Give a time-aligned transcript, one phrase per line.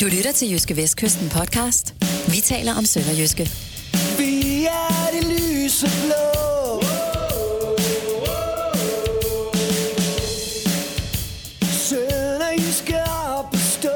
[0.00, 1.94] Du lytter til Jyske Vestkysten podcast.
[2.28, 3.48] Vi taler om Sønderjyske.
[4.18, 6.82] Vi er det lyse blå.
[11.62, 12.96] Sønderjyske
[13.38, 13.88] op at stå.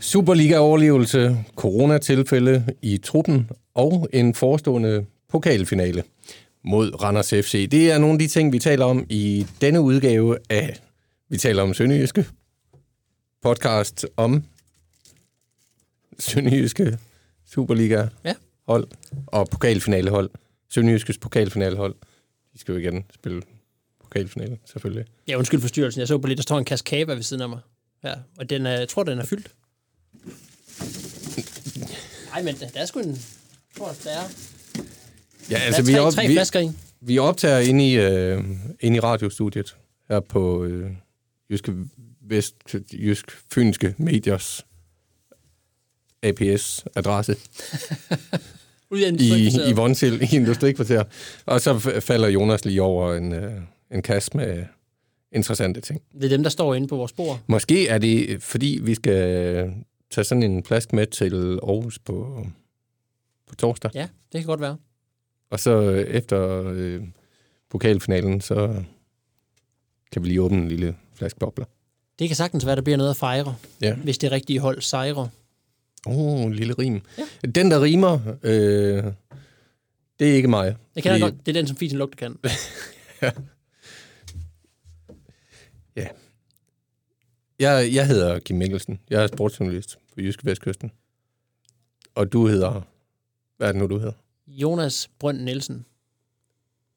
[0.00, 6.02] Superliga-overlevelse, coronatilfælde i truppen og en forestående pokalfinale
[6.64, 7.68] mod Randers FC.
[7.70, 10.80] Det er nogle af de ting, vi taler om i denne udgave af
[11.28, 12.26] Vi taler om Sønderjyske.
[13.42, 14.44] Podcast om
[16.18, 16.98] Sønderjyske
[17.52, 18.34] Superliga Ja.
[18.68, 18.88] hold
[19.26, 20.30] og pokalfinalehold.
[20.68, 21.94] Sønderjyskes pokalfinalehold.
[22.54, 23.42] De skal jo igen spille
[24.00, 25.04] pokalfinale, selvfølgelig.
[25.28, 26.00] Ja, undskyld forstyrrelsen.
[26.00, 27.58] Jeg så på lidt, der står en kasse kava ved siden af mig.
[28.04, 29.50] Ja, og den er, jeg tror, den er fyldt.
[32.30, 33.08] Nej, men der der er sgu en...
[33.10, 33.18] Jeg
[33.76, 34.24] tror, der er,
[35.50, 36.70] Ja, altså, vi, tre, er op, tre vi, flasker i.
[37.00, 38.44] vi optager inde i, øh,
[38.80, 39.76] inde i radiostudiet
[40.08, 40.90] her på øh,
[41.50, 41.72] Jyske
[42.20, 42.54] Vest,
[42.92, 44.66] Jysk Fynske Mediers
[46.22, 47.36] APS-adresse
[49.20, 51.04] i, i Vonsil i Industrikvarter.
[51.46, 53.52] Og så falder Jonas lige over en, øh,
[53.90, 54.64] en kasse med
[55.32, 56.02] interessante ting.
[56.12, 57.40] Det er dem, der står inde på vores bord.
[57.46, 59.74] Måske er det, fordi vi skal
[60.10, 62.46] tage sådan en flaske med til Aarhus på,
[63.48, 63.90] på torsdag.
[63.94, 64.76] Ja, det kan godt være.
[65.50, 67.02] Og så øh, efter øh,
[67.70, 68.82] pokalfinalen, så
[70.12, 71.66] kan vi lige åbne en lille flaske bobler.
[72.18, 73.94] Det kan sagtens være, der bliver noget at fejre, Ja.
[73.94, 75.28] hvis det rigtige hold sejrer.
[76.06, 77.02] Åh, oh, en lille rim.
[77.18, 77.26] Ja.
[77.50, 79.04] Den, der rimer, øh,
[80.18, 80.76] det er ikke mig.
[80.94, 81.46] Det kan jeg Fordi- godt.
[81.46, 82.36] Det er den, som fisen lugter kan.
[87.58, 89.00] Jeg, jeg hedder Kim Mikkelsen.
[89.10, 90.90] Jeg er sportsjournalist på Jyske Vestkysten.
[92.14, 92.80] Og du hedder...
[93.56, 94.12] Hvad er det nu, du hedder?
[94.50, 95.84] Jonas Brønd Nielsen.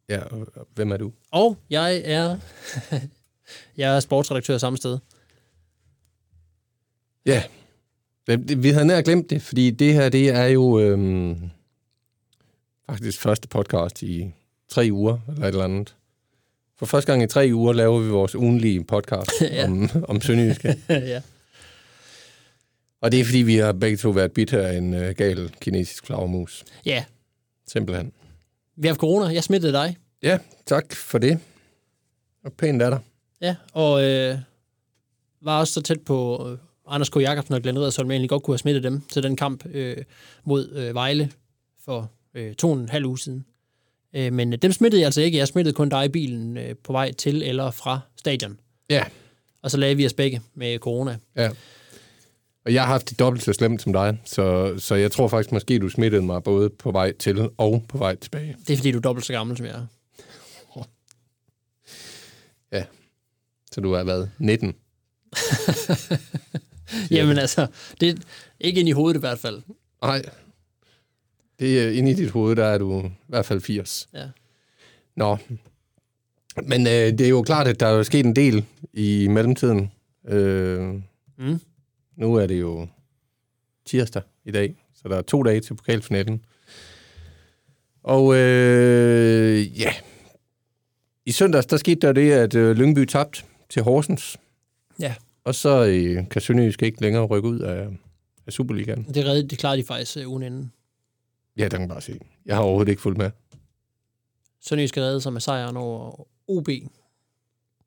[0.09, 1.11] Ja, og- hvem er du?
[1.31, 2.37] Og jeg er...
[3.77, 4.97] jeg er sportsredaktør samme sted.
[7.25, 7.43] Ja,
[8.57, 11.49] vi havde nær glemt det, fordi det her, det er jo øhm,
[12.89, 14.31] faktisk første podcast i
[14.69, 15.95] tre uger, eller et eller andet.
[16.77, 19.65] For første gang i tre uger laver vi vores ugenlige podcast ja.
[19.65, 20.75] om, om Sønderjyske.
[20.89, 21.21] ja.
[23.01, 26.05] Og det er, fordi vi har begge to været bidt af en øh, gal kinesisk
[26.05, 26.63] flagermus.
[26.85, 27.03] ja,
[27.67, 28.11] Simpelthen.
[28.75, 29.25] vi har haft corona.
[29.33, 29.97] Jeg smittede dig.
[30.23, 31.39] Ja, tak for det.
[32.43, 32.99] Og pænt er der.
[33.41, 34.37] Ja, og øh,
[35.41, 36.57] var også så tæt på øh,
[36.87, 37.15] Anders K.
[37.15, 39.97] Jacobsen og Glenn Riddersholm, egentlig godt kunne have smittet dem til den kamp øh,
[40.43, 41.31] mod øh, Vejle
[41.85, 43.45] for øh, to og en halv uge siden.
[44.15, 45.37] Øh, men øh, dem smittede jeg altså ikke.
[45.37, 48.59] Jeg smittede kun dig i bilen øh, på vej til eller fra stadion.
[48.89, 49.03] Ja,
[49.61, 51.17] Og så lagde vi os begge med corona.
[51.35, 51.49] ja.
[52.65, 55.51] Og jeg har haft det dobbelt så slemt som dig, så, så jeg tror faktisk
[55.51, 58.55] måske, du smittede mig både på vej til og på vej tilbage.
[58.67, 59.85] Det er fordi, du er dobbelt så gammel som jeg er.
[63.71, 64.75] Så du har været 19.
[67.11, 67.67] Jamen altså,
[68.01, 68.15] det er
[68.59, 69.61] ikke ind i hovedet i hvert fald.
[70.01, 70.21] Nej.
[71.59, 74.09] Det er inde i dit hoved, der er du i hvert fald 80.
[74.13, 74.27] Ja.
[75.15, 75.37] Nå.
[76.63, 79.91] Men øh, det er jo klart, at der er sket en del i mellemtiden.
[80.27, 80.93] Øh,
[81.37, 81.59] Mm.
[82.15, 82.87] Nu er det jo
[83.85, 86.45] tirsdag i dag, så der er to dage til pokalfinalen.
[88.03, 89.93] Og øh, ja,
[91.25, 94.37] i søndags, der skete der det, at øh, Lyngby tabte til Horsens.
[94.99, 95.15] Ja.
[95.43, 97.87] Og så øh, kan Sønderjysk ikke længere rykke ud af,
[98.47, 99.03] af Superligaen.
[99.13, 100.71] Det, redde, det klarede de faktisk øh, ugen inden.
[101.57, 102.19] Ja, der kan bare se.
[102.45, 103.31] Jeg har overhovedet ikke fulgt med.
[104.61, 106.69] Sønderjysk skal redde sig med sejren over OB.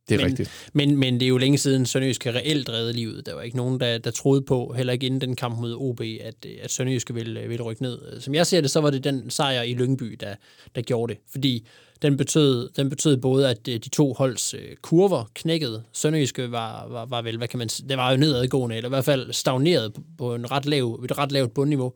[0.08, 0.50] Det er Men- rigtigt.
[0.72, 3.26] Men, men det er jo længe siden, Sønderjysk reelt redde livet.
[3.26, 6.00] Der var ikke nogen, der, der troede på, heller ikke inden den kamp mod OB,
[6.00, 8.20] at, øh, at Sønderjysk ville, ville rykke ned.
[8.20, 10.34] Som jeg ser det, så var det den sejr i Lyngby, der,
[10.74, 11.20] der gjorde det.
[11.30, 11.66] Fordi
[12.02, 15.82] den betød, den betød både, at øh, de to holds øh, kurver knækkede.
[15.92, 19.04] Sønderjyske var, var, var vel, hvad kan man det var jo nedadgående, eller i hvert
[19.04, 21.92] fald stagneret på, en ret lav, et ret lavt bundniveau.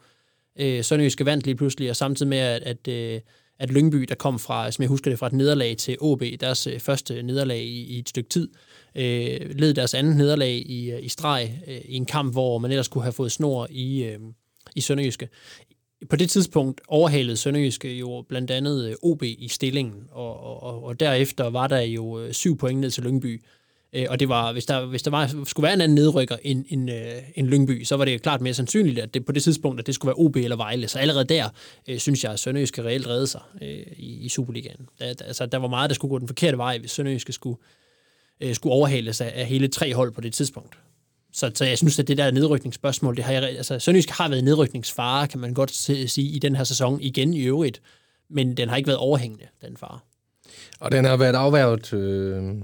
[0.59, 3.21] Øh, Sønderjyske vandt lige pludselig, og samtidig med, at, at, øh,
[3.61, 6.67] at Lyngby, der kom fra, som jeg husker det, fra et nederlag til OB, deres
[6.67, 8.49] øh, første nederlag i, i et stykke tid,
[8.95, 12.71] øh, led deres andet nederlag i, øh, i streg øh, i en kamp, hvor man
[12.71, 14.19] ellers kunne have fået snor i, øh,
[14.77, 15.29] i Sønderjyske.
[16.11, 21.01] På det tidspunkt overhalede Sønderjyske jo blandt andet øh, OB i stillingen, og, og, og,
[21.01, 23.43] derefter var der jo syv point ned til Lyngby.
[23.93, 26.65] Øh, og det var, hvis der, hvis der var, skulle være en anden nedrykker end,
[26.69, 29.81] end, øh, end Lyngby, så var det klart mere sandsynligt, at det på det tidspunkt,
[29.81, 30.89] at det skulle være OB eller Vejle.
[30.89, 31.49] Så allerede der,
[31.89, 34.89] øh, synes jeg, at Sønderjyske reelt redde sig øh, i, i Superligaen.
[34.99, 37.59] Der, der, altså, der var meget, der skulle gå den forkerte vej, hvis Sønderjysk skulle,
[38.41, 40.79] øh, skulle overhales af, af hele tre hold på det tidspunkt.
[41.33, 44.45] Så, så jeg synes, at det der nedrykningsspørgsmål, det har jeg, altså Sønderjysk har været
[44.45, 45.71] nedrykningsfare, kan man godt
[46.11, 47.83] sige, i den her sæson igen i øvrigt,
[48.31, 49.99] men den har ikke været overhængende, den fare.
[50.81, 52.55] Og den har været afværget øh,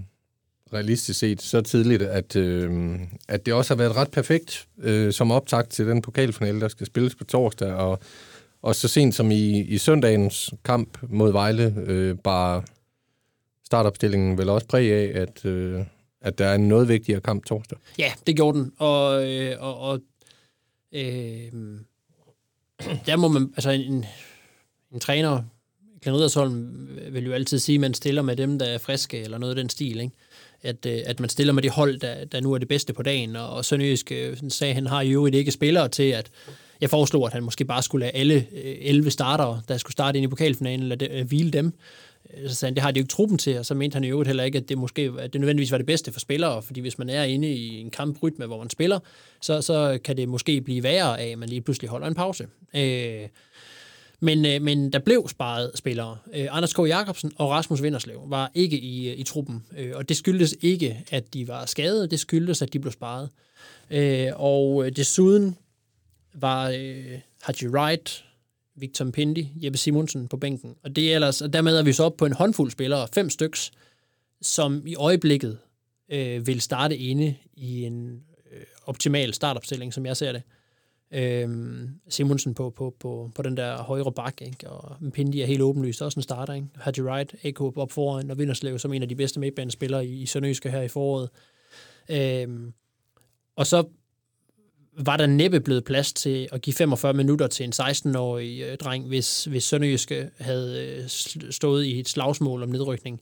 [0.72, 2.98] realistisk set så tidligt, at, øh,
[3.28, 6.86] at det også har været ret perfekt øh, som optakt til den pokalfinale, der skal
[6.86, 7.72] spilles på torsdag.
[7.72, 7.98] Og,
[8.62, 12.62] og så sent som i, i søndagens kamp mod Vejle, øh, bare
[13.64, 15.80] startopstillingen vel også præg af, at, øh,
[16.20, 17.78] at der er en noget vigtigere kamp torsdag.
[17.98, 18.72] Ja, det gjorde den.
[18.78, 20.00] Og, øh, og, og
[20.92, 21.52] øh,
[23.06, 24.04] der må man, altså en,
[24.92, 25.42] en træner,
[26.02, 29.38] Glenn Riddersholm, vil jo altid sige, at man stiller med dem, der er friske, eller
[29.38, 30.14] noget af den stil, ikke?
[30.66, 33.02] At, øh, at man stiller med det hold, der, der nu er det bedste på
[33.02, 36.30] dagen, og, og Sønderjysk øh, sagde, at han har jo ikke spillere til, at
[36.80, 40.18] jeg foreslog, at han måske bare skulle lade alle øh, 11 starter, der skulle starte
[40.18, 41.72] ind i pokalfinalen, eller det, hvile dem.
[42.46, 44.08] Så sagde han, det har de jo ikke truppen til, og så mente han i
[44.08, 46.80] øvrigt heller ikke, at det måske at det nødvendigvis var det bedste for spillere, fordi
[46.80, 48.98] hvis man er inde i en kamprytme, hvor man spiller,
[49.40, 52.46] så, så kan det måske blive værre af, at man lige pludselig holder en pause.
[52.76, 53.28] Øh,
[54.20, 56.18] men, øh, men der blev sparet spillere.
[56.34, 56.78] Øh, Anders K.
[56.78, 61.04] Jacobsen og Rasmus Vinderslev var ikke i, øh, i truppen, øh, og det skyldtes ikke,
[61.10, 63.28] at de var skadet, det skyldtes, at de blev sparet.
[63.90, 65.56] Øh, og øh, desuden
[66.34, 68.24] var øh, Haji Wright,
[68.76, 70.76] Victor Pindi, Jeppe Simonsen på bænken.
[70.82, 73.30] Og, det er ellers, og dermed er vi så op på en håndfuld spillere, fem
[73.30, 73.72] styks,
[74.42, 75.58] som i øjeblikket
[76.08, 78.22] øh, vil starte inde i en
[78.52, 80.42] øh, optimal startopstilling, som jeg ser det
[81.10, 81.48] øh,
[82.08, 84.70] Simonsen på, på, på, på den der højre bak, ikke?
[84.70, 86.54] og Pindi er helt åbenlyst også en starter.
[86.54, 86.66] Ikke?
[86.74, 90.26] Haji Wright, AK op foran, og Vinderslev som en af de bedste midtbanespillere i, i
[90.26, 91.28] Sønderjyske her i foråret.
[92.08, 92.72] Øh,
[93.56, 93.84] og så
[94.98, 99.08] var der næppe blevet plads til at give 45 minutter til en 16-årig øh, dreng,
[99.08, 101.08] hvis, hvis Sønderjyske havde øh,
[101.50, 103.20] stået i et slagsmål om nedrykning.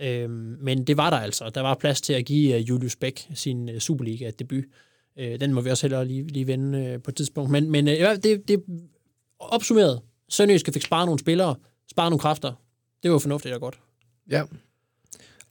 [0.00, 1.50] Øhm, men det var der altså.
[1.50, 4.64] Der var plads til at give øh, Julius Bæk sin Superliga-debut.
[5.20, 7.50] Øh, den må vi også hellere lige, lige vende øh, på et tidspunkt.
[7.50, 8.62] Men, men øh, det, det
[9.38, 10.00] opsummeret.
[10.28, 11.54] Sønderjyske fik sparet nogle spillere,
[11.90, 12.52] sparet nogle kræfter.
[13.02, 13.80] Det var fornuftigt og godt.
[14.30, 14.42] Ja.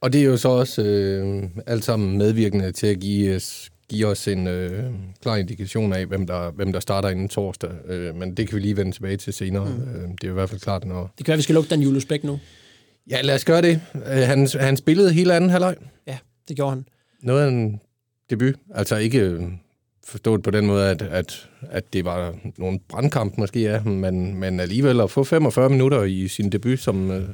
[0.00, 4.06] Og det er jo så også øh, alt sammen medvirkende til at give os, give
[4.06, 7.70] os en øh, klar indikation af, hvem der, hvem der starter inden torsdag.
[7.86, 9.64] Øh, men det kan vi lige vende tilbage til senere.
[9.64, 9.82] Mm.
[9.82, 11.14] Øh, det er i hvert fald klart, når...
[11.18, 12.40] Det kan være, vi skal lukke den Julius Bæk nu.
[13.10, 13.80] Ja, lad os gøre det.
[13.94, 15.76] Øh, han, han spillede hele anden halvleg.
[16.06, 16.18] Ja,
[16.48, 16.84] det gjorde han.
[17.22, 17.80] Noget af en
[18.30, 18.54] debut.
[18.74, 19.42] Altså ikke øh,
[20.04, 24.60] forstået på den måde, at, at, at det var nogle brandkamp måske, ja, men, men
[24.60, 27.28] alligevel at få 45 minutter i sin debut som, øh,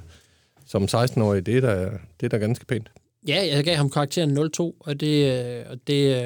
[0.67, 1.91] som 16-årig, det er da,
[2.21, 2.91] det er da ganske pænt.
[3.29, 6.17] Ja, jeg gav ham karakteren 0-2, og det, øh, og det,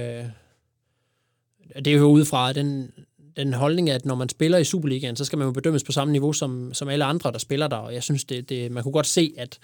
[1.75, 2.91] og det er jo udefra den,
[3.45, 6.13] den holdning, at når man spiller i Superligaen, så skal man jo bedømmes på samme
[6.13, 7.77] niveau som, som alle andre, der spiller der.
[7.77, 9.59] Og jeg synes, det, det, man kunne godt se, at,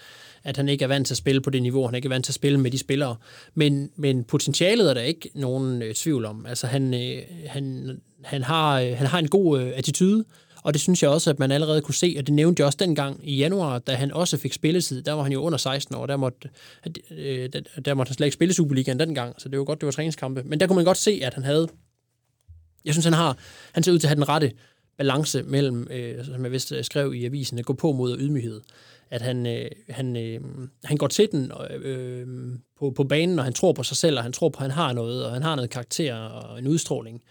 [0.44, 1.86] at han ikke er vant til at spille på det niveau.
[1.86, 3.16] Han ikke er vant til at spille med de spillere.
[3.54, 6.46] Men, men potentialet er der ikke nogen øh, tvivl om.
[6.46, 10.24] Altså, han, øh, han, han, har, øh, han har en god øh, attitude,
[10.66, 12.78] og det synes jeg også, at man allerede kunne se, og det nævnte jeg også
[12.80, 15.02] dengang i januar, da han også fik spilletid.
[15.02, 16.48] Der var han jo under 16 år, der måtte,
[17.10, 19.86] øh, der, der måtte han slet ikke spille Superligaen dengang, så det var godt, det
[19.86, 20.42] var træningskampe.
[20.44, 21.68] Men der kunne man godt se, at han havde
[22.86, 23.38] jeg synes, han har,
[23.72, 24.52] han ser ud til at have den rette
[24.98, 28.60] balance mellem, øh, som jeg vist øh, skrev i avisen, at gå på mod ydmyghed.
[29.10, 30.40] At han, øh, han, øh,
[30.84, 32.26] han går til den øh, øh
[32.78, 34.70] på, på banen, og han tror på sig selv, og han tror på, at han
[34.70, 37.22] har noget, og han har noget karakter og en udstråling.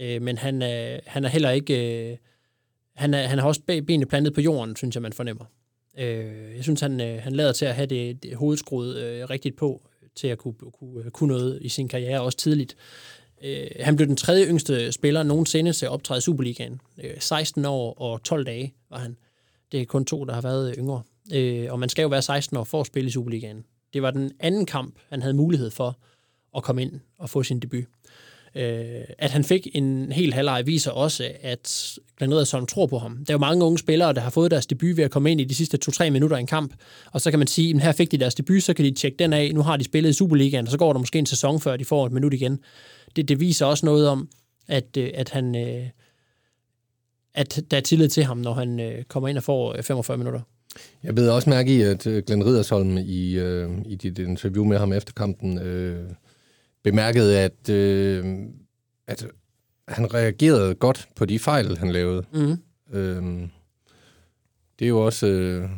[0.00, 2.10] Øh, men han, øh, han er heller ikke...
[2.10, 2.16] Øh,
[2.96, 5.44] han, er, han har også benene plantet på jorden, synes jeg, man fornemmer.
[5.98, 9.56] Øh, jeg synes, han, øh, han lader til at have det, det hovedskruet øh, rigtigt
[9.56, 12.76] på, til at kunne, kunne, kunne noget i sin karriere, også tidligt.
[13.44, 16.80] Øh, han blev den tredje yngste spiller nogensinde til at optræde i Superligaen.
[17.04, 19.16] Øh, 16 år og 12 dage var han.
[19.72, 21.02] Det er kun to, der har været yngre.
[21.32, 23.64] Øh, og man skal jo være 16 år for at spille i Superligaen.
[23.92, 25.98] Det var den anden kamp, han havde mulighed for
[26.56, 27.84] at komme ind og få sin debut.
[28.54, 33.16] Øh, at han fik en helt halvleg viser også, at Glenn Riddersholm tror på ham.
[33.16, 35.40] Der er jo mange unge spillere, der har fået deres debut ved at komme ind
[35.40, 36.74] i de sidste 2-3 minutter i en kamp,
[37.12, 39.16] og så kan man sige, at her fik de deres debut, så kan de tjekke
[39.18, 41.60] den af, nu har de spillet i Superligaen, og så går der måske en sæson,
[41.60, 42.58] før de får et minut igen.
[43.18, 44.28] Det, det viser også noget om,
[44.68, 45.56] at, øh, at han...
[45.56, 45.88] Øh,
[47.34, 50.40] at der er tillid til ham, når han øh, kommer ind og får 45 minutter.
[51.02, 54.92] Jeg ved også mærke i, at Glenn Riddersholm i, øh, i dit interview med ham
[54.92, 56.10] efter kampen øh,
[56.84, 58.24] bemærkede, at, øh,
[59.06, 59.26] at
[59.88, 62.24] han reagerede godt på de fejl, han lavede.
[62.32, 62.56] Mm.
[62.92, 63.22] Øh,
[64.78, 65.26] det er jo også...
[65.26, 65.70] Øh,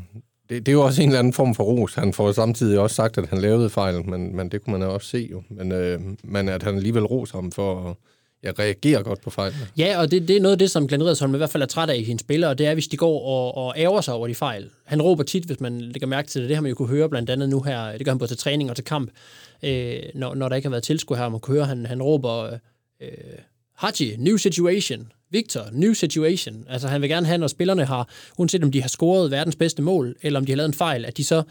[0.51, 1.95] det, det er jo også en eller anden form for ros.
[1.95, 5.09] Han får samtidig også sagt, at han lavede fejl, men, men det kunne man også
[5.09, 5.43] se jo.
[5.49, 7.97] Men, øh, men at han alligevel roser ham for at
[8.43, 9.55] ja, reagere godt på fejl.
[9.79, 11.67] Ja, og det, det er noget af det, som Glenn Riddersholm i hvert fald er
[11.67, 14.29] træt af i sine spillere, det er, hvis de går og, og ærger sig over
[14.29, 14.71] de fejl.
[14.85, 16.49] Han råber tit, hvis man lægger mærke til det.
[16.49, 17.93] Det har man jo kunne høre blandt andet nu her.
[17.93, 19.11] Det gør han både til træning og til kamp,
[19.63, 21.29] øh, når, når der ikke har været tilskud her.
[21.29, 22.59] Man kunne høre, han, han råber,
[23.03, 23.09] øh,
[23.81, 25.13] Haji, new situation.
[25.31, 26.65] Victor, new situation.
[26.69, 28.09] Altså han vil gerne have, når spillerne har,
[28.39, 31.05] uanset om de har scoret verdens bedste mål, eller om de har lavet en fejl,
[31.05, 31.43] at de så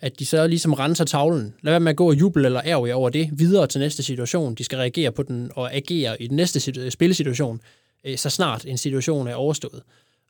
[0.00, 1.54] at de så ligesom renser tavlen.
[1.62, 4.54] Lad være med at gå og juble eller ærge over det, videre til næste situation.
[4.54, 7.60] De skal reagere på den og agere i den næste spillesituation,
[8.04, 9.82] øh, så snart en situation er overstået.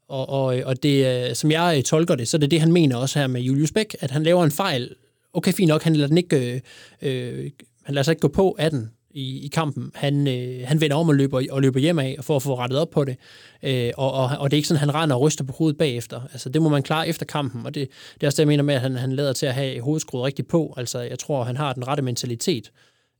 [0.08, 2.72] Og, og, og det, øh, som jeg øh, tolker det, så er det det, han
[2.72, 4.94] mener også her med Julius Bæk, at han laver en fejl.
[5.32, 6.62] Okay, fint nok, han lader den ikke,
[7.02, 7.50] øh,
[7.82, 9.90] han lader sig ikke gå på af den i, i kampen.
[9.94, 12.78] Han, øh, han vender om og løber, og løber hjem af for at få rettet
[12.78, 13.16] op på det.
[13.62, 15.78] Øh, og, og, og det er ikke sådan, at han render og ryster på hovedet
[15.78, 16.20] bagefter.
[16.32, 18.62] Altså, det må man klare efter kampen, og det, det er også det, jeg mener
[18.62, 20.74] med, at han, han lader til at have hovedet skruet rigtigt på.
[20.76, 22.72] Altså, jeg tror, han har den rette mentalitet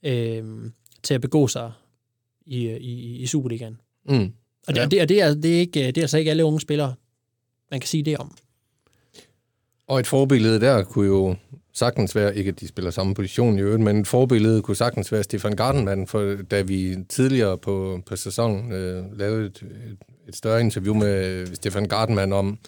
[0.02, 0.44] øh,
[1.02, 1.72] til at begå sig
[2.46, 3.80] i, i, i Superligaen.
[4.08, 4.32] Mm.
[4.68, 4.82] Og det, Ja.
[4.82, 4.88] ja.
[4.88, 6.94] det, og det, er, det, er ikke, det er altså ikke alle unge spillere,
[7.70, 8.36] man kan sige det om.
[9.88, 11.36] Og et forbillede der kunne jo
[11.76, 15.12] sagtens være, ikke at de spiller samme position i øvrigt, men et forbillede kunne sagtens
[15.12, 20.36] være Stefan Gardenman, for da vi tidligere på, på sæsonen øh, lavede et, et, et
[20.36, 22.58] større interview med Stefan Gardenman om,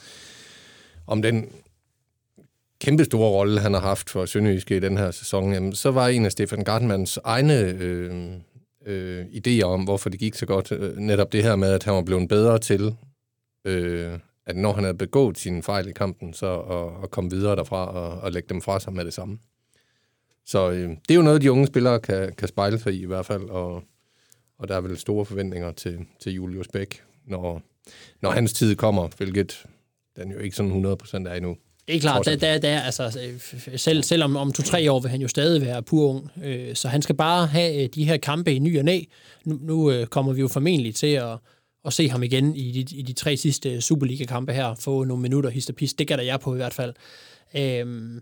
[1.07, 1.49] om den
[2.81, 6.09] kæmpe store rolle, han har haft for Sønderjyske i den her sæson, jamen, så var
[6.09, 8.31] en af Stefan Gardenmans egne øh,
[8.87, 11.95] øh, idéer om, hvorfor det gik så godt, øh, netop det her med, at han
[11.95, 12.95] var blevet bedre til
[13.65, 17.57] øh, at når han havde begået sine fejl i kampen, så at, at komme videre
[17.57, 19.38] derfra og, og lægge dem fra sig med det samme.
[20.47, 23.07] Så øh, det er jo noget, de unge spillere kan, kan spejle sig i i
[23.07, 23.83] hvert fald, og,
[24.59, 27.62] og der er vel store forventninger til, til Julius Bæk, når,
[28.23, 29.67] når hans tid kommer, hvilket
[30.17, 31.57] den jo ikke sådan 100% er endnu.
[31.88, 33.19] Det er klart, der, der, der, altså,
[33.76, 36.88] selv, selv om, om to-tre år vil han jo stadig være pur ung, øh, så
[36.88, 39.00] han skal bare have øh, de her kampe i ny og næ.
[39.45, 41.38] Nu, nu øh, kommer vi jo formentlig til at,
[41.88, 45.50] at se ham igen i de, i de tre sidste Superliga-kampe her, få nogle minutter
[45.50, 45.95] hist og pis.
[45.95, 46.95] Det gætter jeg på i hvert fald.
[47.57, 48.21] Øhm,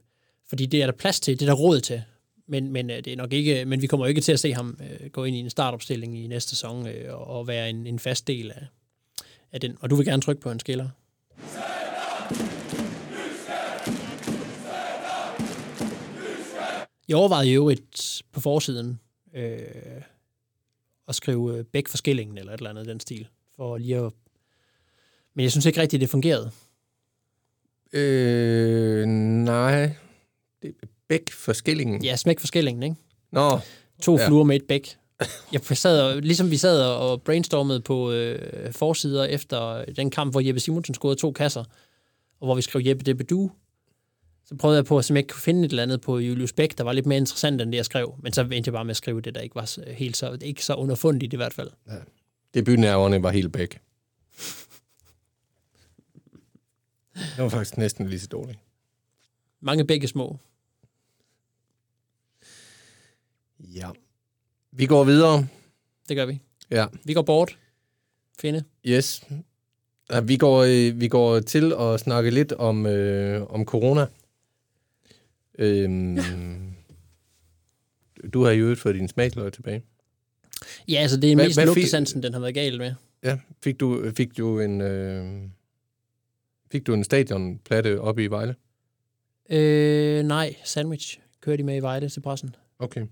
[0.49, 2.03] fordi det er der plads til, det er der råd til.
[2.49, 4.55] Men, men, øh, det er nok ikke, men vi kommer jo ikke til at se
[4.55, 7.99] ham øh, gå ind i en startopstilling i næste sæson øh, og, være en, en
[7.99, 8.67] fast del af,
[9.53, 9.77] af den.
[9.81, 10.89] Og du vil gerne trykke på en skiller.
[17.09, 19.01] Jeg overvejede jo et på forsiden
[19.35, 19.59] øh,
[21.09, 23.29] at skrive øh, Bæk for skillingen eller et eller andet den stil.
[23.57, 24.13] For lige at...
[25.35, 26.51] Men jeg synes ikke rigtigt, det fungerede.
[27.93, 29.91] Øh, nej.
[30.63, 32.05] Det er Bæk for skillingen.
[32.05, 32.97] Ja, smæk for skillingen, ikke?
[33.33, 33.59] Nå,
[34.03, 34.23] To Ja.
[34.23, 34.29] ja.
[34.29, 34.97] fluer med et bæk.
[35.53, 40.41] Jeg sad, og- ligesom vi sad og brainstormede på øh, forsider efter den kamp, hvor
[40.41, 41.61] Jeppe Simonsen scorede to kasser,
[42.41, 43.51] og hvor vi skrev Jeppe Debedu,
[44.45, 46.79] så prøvede jeg på at jeg ikke kunne finde et eller andet på Julius Bæk,
[46.79, 48.15] der var lidt mere interessant end det, jeg skrev.
[48.23, 50.39] Men så endte jeg bare med at skrive det, der ikke var så- helt så,
[50.43, 51.71] ikke så underfundigt i hvert fald.
[52.57, 53.81] Debutnerverne var helt Bæk.
[57.15, 58.59] Det var faktisk næsten lige så dårligt.
[59.61, 60.39] Mange begge små.
[63.59, 63.91] Ja.
[64.73, 65.49] Vi går videre.
[66.09, 66.41] Det gør vi.
[66.71, 66.87] Ja.
[67.05, 67.59] Vi går bort.
[68.39, 68.65] Finde.
[68.87, 69.25] Yes.
[70.11, 74.07] Ja, vi, går, øh, vi går til at snakke lidt om, øh, om corona.
[75.59, 76.17] Øhm,
[78.35, 79.83] du har i øvrigt fået din smagsløg tilbage.
[80.89, 82.95] Ja, altså det er Hvad- mest hvad lugtesansen, den har været galt med.
[83.23, 84.81] Ja, fik du, fik du en...
[84.81, 85.43] Øh,
[86.73, 88.57] fik du en stadionplatte oppe i Vejle?
[89.51, 92.57] Øh, nej, sandwich kører de med i Vejle til pressen.
[92.79, 93.07] Okay.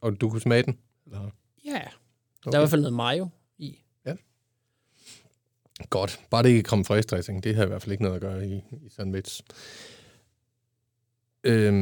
[0.00, 0.78] Og du kunne smage den?
[1.06, 1.30] Eller?
[1.64, 1.76] Ja, okay.
[1.76, 1.90] Okay.
[2.44, 3.78] der er i hvert fald noget mayo i.
[5.90, 6.20] Godt.
[6.30, 7.44] Bare det ikke kom dressing.
[7.44, 9.42] Det har i hvert fald ikke noget at gøre i, i sandwich.
[11.44, 11.74] Øhm,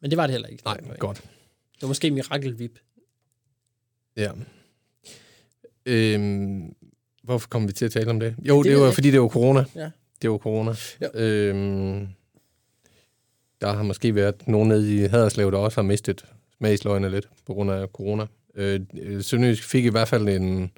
[0.00, 0.64] Men det var det heller ikke.
[0.64, 1.16] nej, godt.
[1.74, 2.78] Det var måske mirakelvip.
[4.16, 4.30] Ja.
[5.86, 6.74] Øhm,
[7.22, 8.34] hvorfor kom vi til at tale om det?
[8.48, 9.64] Jo, Det det, var jeg fordi, det var corona.
[9.74, 9.90] Ja.
[10.22, 10.74] Det var corona.
[11.00, 11.08] Ja.
[11.14, 12.06] Øhm,
[13.60, 16.24] der har måske været nogen nede i Haderslev, der også har mistet
[16.58, 18.26] smagsløgene lidt på grund af corona.
[18.54, 18.80] Øh,
[19.20, 20.70] Sønderjysk fik i hvert fald en,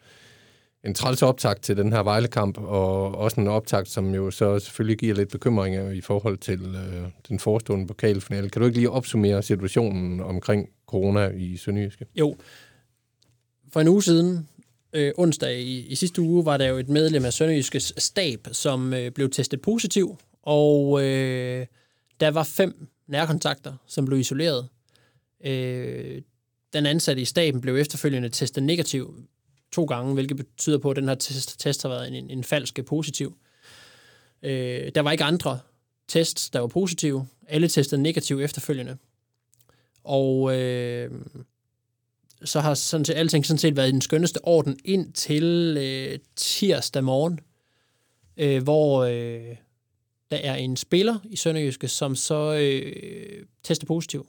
[0.84, 4.98] en træls optakt til den her Vejlekamp, og også en optakt, som jo så selvfølgelig
[4.98, 8.50] giver lidt bekymringer i forhold til øh, den forestående pokalfinale.
[8.50, 12.06] Kan du ikke lige opsummere situationen omkring corona i Sønderjyske?
[12.14, 12.36] Jo,
[13.74, 14.48] for en uge siden,
[14.92, 18.94] øh, onsdag i, i sidste uge, var der jo et medlem af Sønderjyskes stab, som
[18.94, 21.66] øh, blev testet positiv, og øh,
[22.20, 24.68] der var fem nærkontakter, som blev isoleret.
[25.44, 26.22] Øh,
[26.72, 29.14] den ansatte i staben blev efterfølgende testet negativ
[29.72, 32.44] to gange, hvilket betyder på, at den her test, test har været en, en, en
[32.44, 33.36] falsk positiv.
[34.42, 35.58] Øh, der var ikke andre
[36.08, 37.26] tests, der var positive.
[37.48, 38.96] Alle testede negativ efterfølgende.
[40.04, 41.10] Og øh,
[42.44, 46.18] så har sådan set, alting sådan set været i den skønneste orden ind til øh,
[46.36, 47.40] tirsdag morgen,
[48.36, 49.56] øh, hvor øh,
[50.30, 54.28] der er en spiller i Sønderjyske, som så øh, tester positiv.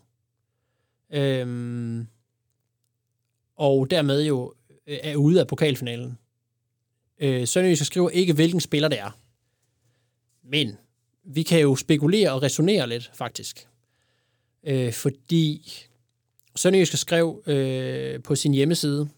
[1.14, 2.08] Øhm,
[3.56, 4.54] og dermed jo
[4.88, 6.18] øh, er ude af pokalfinalen.
[7.20, 9.20] Øh, Sønderjysk skriver ikke, hvilken spiller det er.
[10.44, 10.78] Men
[11.24, 13.68] vi kan jo spekulere og resonere lidt, faktisk.
[14.64, 15.72] Øh, fordi
[16.56, 19.10] Sønderjyske skrev øh, på sin hjemmeside,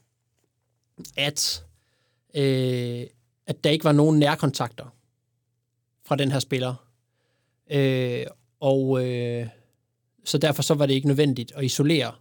[1.18, 1.64] at,
[2.36, 3.04] øh,
[3.48, 4.96] at der ikke var nogen nærkontakter
[6.06, 6.76] fra den her spiller.
[7.72, 8.26] Øh,
[8.60, 9.48] og øh,
[10.26, 12.12] så derfor så var det ikke nødvendigt at isolere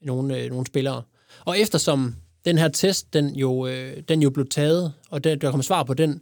[0.00, 1.02] nogle, øh, nogle spillere.
[1.44, 5.50] Og eftersom den her test, den jo, øh, den jo blev taget, og der, der
[5.50, 6.20] kom svar på den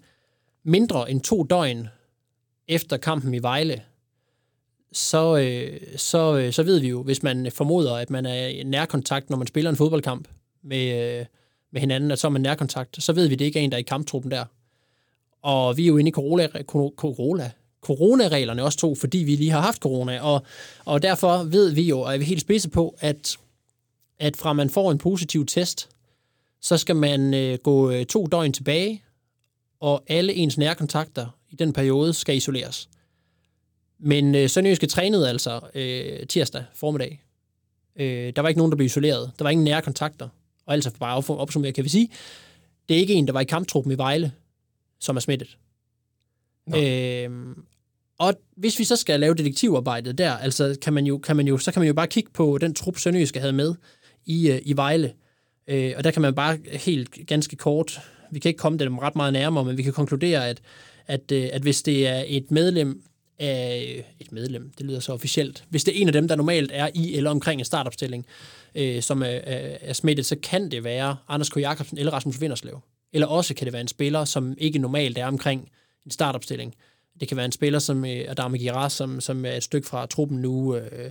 [0.62, 1.88] mindre end to døgn
[2.68, 3.82] efter kampen i Vejle,
[4.92, 8.62] så, øh, så, øh, så ved vi jo, hvis man formoder, at man er i
[8.62, 10.28] nærkontakt, når man spiller en fodboldkamp
[10.62, 11.26] med, øh,
[11.72, 13.70] med hinanden, at så er man nærkontakt, så ved vi, at det ikke er en,
[13.70, 14.44] der er i kamptruppen der.
[15.42, 16.48] Og vi er jo inde i corona,
[16.96, 17.50] corona,
[17.82, 20.42] coronareglerne også to, fordi vi lige har haft corona, og,
[20.84, 23.36] og derfor ved vi jo, og er vi helt spidse på, at,
[24.18, 25.88] at fra man får en positiv test,
[26.60, 29.02] så skal man øh, gå øh, to døgn tilbage,
[29.80, 32.88] og alle ens nærkontakter i den periode skal isoleres.
[34.02, 37.22] Men øh, Sønderjyske trænede altså øh, tirsdag formiddag.
[37.96, 39.32] Øh, der var ikke nogen, der blev isoleret.
[39.38, 40.28] Der var ingen nære kontakter.
[40.66, 42.08] Og altså bare op, opsummere, kan vi sige,
[42.88, 44.32] det er ikke en, der var i kamptruppen i Vejle,
[45.00, 45.58] som er smittet.
[46.76, 47.30] Øh,
[48.18, 51.58] og hvis vi så skal lave detektivarbejdet der, altså kan man jo, kan man jo,
[51.58, 53.74] så kan man jo bare kigge på den trup, Sønderjyske havde med
[54.26, 55.12] i, øh, i Vejle.
[55.68, 59.16] Øh, og der kan man bare helt ganske kort, vi kan ikke komme dem ret
[59.16, 60.60] meget nærmere, men vi kan konkludere, at,
[61.06, 63.02] at, øh, at hvis det er et medlem
[63.42, 66.70] af et medlem, det lyder så officielt, hvis det er en af dem, der normalt
[66.74, 68.26] er i eller omkring en startopstilling,
[68.74, 71.56] øh, som er, er, er smittet, så kan det være Anders K.
[71.56, 72.80] Jacobsen eller Rasmus Vinderslev.
[73.12, 75.68] Eller også kan det være en spiller, som ikke normalt er omkring
[76.04, 76.74] en startopstilling.
[77.20, 80.06] Det kan være en spiller som øh, Adama Giras, som, som er et stykke fra
[80.06, 81.10] truppen nu, øh,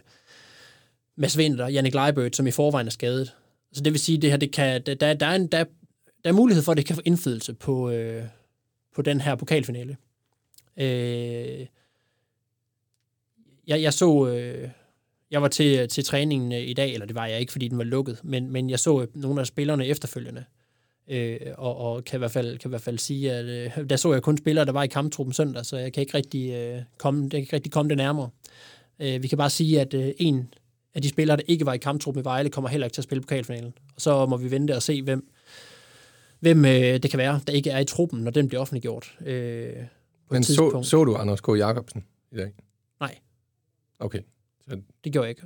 [1.15, 3.33] Mads Vinter, Jannik Leibødt, som i forvejen er skadet.
[3.73, 5.63] Så det vil sige, at det her, det kan, der, der, er en, der,
[6.23, 8.23] der er mulighed for, at det kan få indflydelse på, øh,
[8.95, 9.97] på den her pokalfinale.
[10.77, 11.65] Øh,
[13.67, 14.27] jeg, jeg så...
[14.27, 14.69] Øh,
[15.31, 17.77] jeg var til, til træningen øh, i dag, eller det var jeg ikke, fordi den
[17.77, 20.43] var lukket, men, men jeg så nogle af spillerne efterfølgende,
[21.07, 23.95] øh, og, og kan, i hvert fald, kan i hvert fald sige, at øh, der
[23.95, 26.81] så jeg kun spillere, der var i kamptruppen søndag, så jeg kan ikke rigtig, øh,
[26.97, 28.29] komme, det kan ikke rigtig komme det nærmere.
[28.99, 30.53] Øh, vi kan bare sige, at øh, en
[30.93, 33.03] af de spillere, der ikke var i kamptruppen i Vejle, kommer heller ikke til at
[33.03, 33.73] spille pokalfinalen.
[33.95, 35.29] Og så må vi vente og se, hvem,
[36.39, 39.15] hvem øh, det kan være, der ikke er i truppen, når den bliver offentliggjort.
[39.25, 39.73] Øh,
[40.27, 41.47] på Men så, så du Anders K.
[41.47, 42.51] Jacobsen i dag?
[44.01, 44.19] Okay.
[44.69, 45.41] Så, Det gjorde jeg ikke.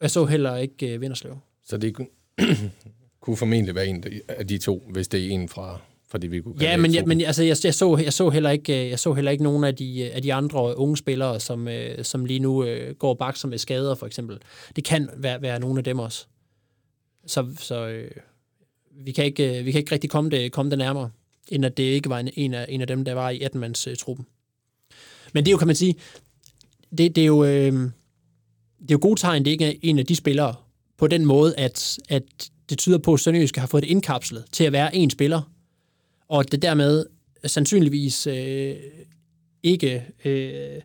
[0.00, 1.38] Jeg så heller ikke øh, Vinderslev.
[1.64, 2.08] så det kunne,
[3.20, 6.40] kunne formentlig være en af de to, hvis det er en fra, fra det, vi
[6.40, 8.98] kunne Ja, men, jeg, men altså, jeg, jeg, så, jeg, så heller ikke, øh, jeg
[8.98, 12.24] så heller ikke nogen af de, øh, af de andre unge spillere, som, øh, som
[12.24, 14.38] lige nu øh, går bak som med skader, for eksempel.
[14.76, 16.26] Det kan være, være nogle af dem også.
[17.26, 18.10] Så, så øh,
[18.90, 21.10] vi, kan ikke, øh, vi kan ikke rigtig komme det, komme det nærmere,
[21.48, 24.26] end at det ikke var en, en, af, en af dem, der var i 18-mands-truppen.
[25.32, 25.94] Men det er jo, kan man sige,
[26.98, 27.44] det, det er jo...
[27.44, 27.90] Øh,
[28.80, 30.54] det er jo gode tegn, det ikke er en af de spillere,
[30.98, 34.64] på den måde, at, at det tyder på, at Sønderjysk har fået det indkapslet til
[34.64, 35.52] at være en spiller,
[36.28, 37.06] og det dermed
[37.46, 38.76] sandsynligvis øh,
[39.62, 40.06] ikke...
[40.24, 40.80] Øh,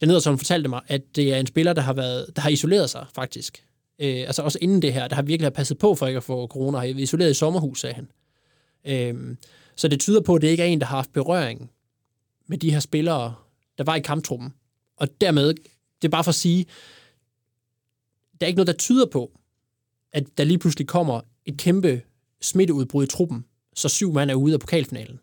[0.00, 2.50] det lyder som fortalte mig, at det er en spiller, der har, været, der har
[2.50, 3.64] isoleret sig, faktisk.
[3.98, 6.24] Øh, altså også inden det her, der har virkelig har passet på for ikke at
[6.24, 8.08] få corona, har isoleret i sommerhus, sagde han.
[8.84, 9.36] Øh,
[9.76, 11.70] så det tyder på, at det ikke er en, der har haft berøring
[12.46, 13.34] med de her spillere,
[13.78, 14.54] der var i kamptruppen.
[14.96, 15.54] Og dermed,
[16.02, 16.66] det er bare for at sige,
[18.40, 19.32] der er ikke noget, der tyder på,
[20.12, 22.02] at der lige pludselig kommer et kæmpe
[22.40, 25.20] smitteudbrud i truppen, så syv mand er ude af pokalfinalen.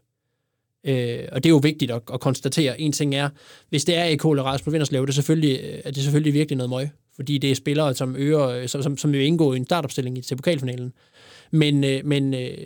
[0.85, 2.81] Øh, og det er jo vigtigt at, at konstatere.
[2.81, 3.29] En ting er,
[3.69, 6.57] hvis det er EK eller Rasmus Vinderslev, det er selvfølgelig, øh, er det selvfølgelig virkelig
[6.57, 9.57] noget møg, fordi det er spillere, som, øger, øh, som, som, som vil indgå i
[9.57, 10.93] en startopstilling til pokalfinalen.
[11.51, 12.57] Men, øh, men, øh,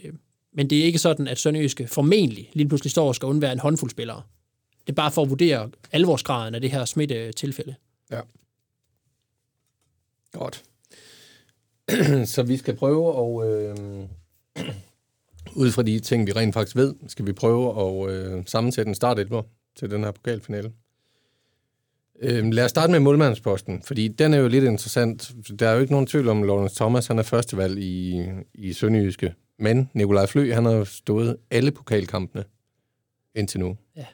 [0.53, 3.59] men det er ikke sådan, at Sønderjyske formentlig lige pludselig står og skal undvære en
[3.59, 4.21] håndfuld spillere.
[4.87, 7.75] Det er bare for at vurdere alvorsgraden af det her smittetilfælde.
[8.11, 8.19] Ja.
[10.31, 10.63] Godt.
[12.33, 13.49] så vi skal prøve at...
[13.49, 14.07] Øh,
[15.55, 18.95] ud fra de ting, vi rent faktisk ved, skal vi prøve at øh, sammensætte en
[18.95, 19.43] startelver
[19.75, 20.71] til den her pokalfinale.
[22.21, 25.31] Øh, lad os starte med målmandsposten, fordi den er jo lidt interessant.
[25.59, 28.73] Der er jo ikke nogen tvivl om, at Lawrence Thomas han er førstevalg i, i
[28.73, 29.33] Sønderjyske.
[29.59, 32.43] Men Nikolaj Flø, han har jo stået alle pokalkampene
[33.35, 34.05] indtil nu Ja.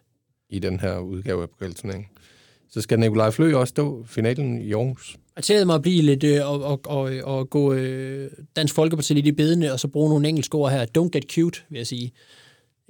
[0.50, 2.10] i den her udgave af pokalturneringen.
[2.76, 5.18] Så skal Nikolaj Flø også stå finalen i Aarhus.
[5.36, 9.14] Jeg tillader mig at blive lidt øh, og, og, og, og gå øh, Dansk Folkeparti
[9.14, 10.86] lidt i bedene, og så bruge nogle engelske ord her.
[10.98, 12.12] Don't get cute, vil jeg sige.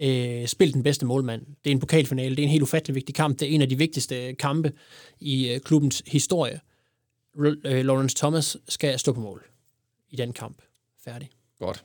[0.02, 1.42] Øh, spil den bedste målmand.
[1.42, 2.36] Det er en pokalfinale.
[2.36, 3.40] Det er en helt ufattelig vigtig kamp.
[3.40, 4.72] Det er en af de vigtigste kampe
[5.20, 6.60] i øh, klubbens historie.
[7.38, 9.44] R- øh, Lawrence Thomas skal stå på mål
[10.10, 10.58] i den kamp.
[11.04, 11.30] Færdig.
[11.60, 11.84] Godt.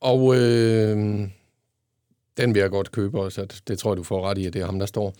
[0.00, 0.96] Og øh,
[2.36, 4.62] den vil jeg godt købe også, det tror jeg, du får ret i, at det
[4.62, 5.14] er ham, der står.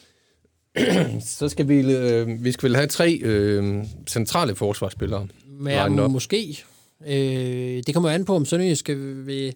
[1.39, 5.29] så skal vi, øh, vi skal vel have tre øh, centrale forsvarsspillere.
[5.47, 6.65] Men måske.
[7.07, 9.55] Øh, det kommer an på, om Sønderjysk vil,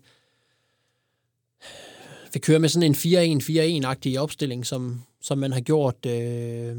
[2.32, 3.42] vil køre med sådan en
[3.84, 6.76] 4-1-4-1-agtig opstilling, som, som man har gjort, øh,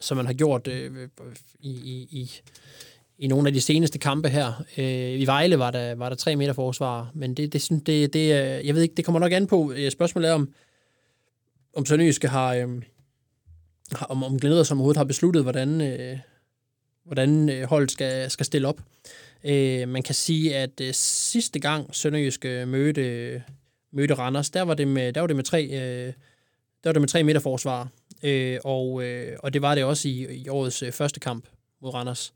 [0.00, 1.08] som man har gjort øh,
[1.60, 2.30] i, i, i,
[3.18, 4.64] i nogle af de seneste kampe her.
[4.78, 8.28] Øh, I Vejle var der, var der tre meter forsvar, men det, det, det, det,
[8.66, 9.72] jeg ved ikke, det kommer nok an på.
[9.76, 10.48] Øh, Spørgsmålet er, om,
[11.76, 12.68] om Sønderjyske har, øh,
[14.08, 16.18] om, om glæder som overhovedet har besluttet, hvordan, øh,
[17.04, 18.80] hvordan øh, holdet skal, skal stille op.
[19.44, 23.42] Øh, man kan sige, at øh, sidste gang Sønderjyske øh, mødte,
[23.92, 26.12] mødte Randers, der var det med, der var det med tre, øh,
[26.84, 27.88] der var det med tre meter forsvar.
[28.22, 31.48] Øh, og, øh, og det var det også i, i årets øh, første kamp
[31.80, 32.34] mod Randers.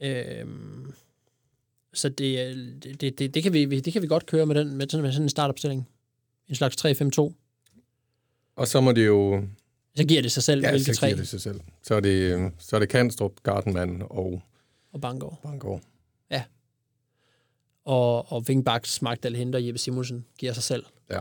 [0.00, 0.46] Øh,
[1.94, 4.54] så det, øh, det, det, det, det, kan vi, det kan vi godt køre med,
[4.54, 5.88] den, med, sådan, med sådan en startopstilling.
[6.48, 7.32] En slags 3-5-2.
[8.56, 9.44] Og så må det jo...
[9.96, 11.60] Så giver det sig selv, Ja, hvilke så tre giver det sig selv.
[11.82, 14.42] Så er det, øh, så er det Kanstrup, Gardenman og
[14.92, 15.40] og Bangor.
[15.42, 15.80] Bangor.
[17.84, 20.84] Og, og Wingbacks Magdal henter Jeppe Simonsen giver sig selv.
[21.10, 21.20] Ja.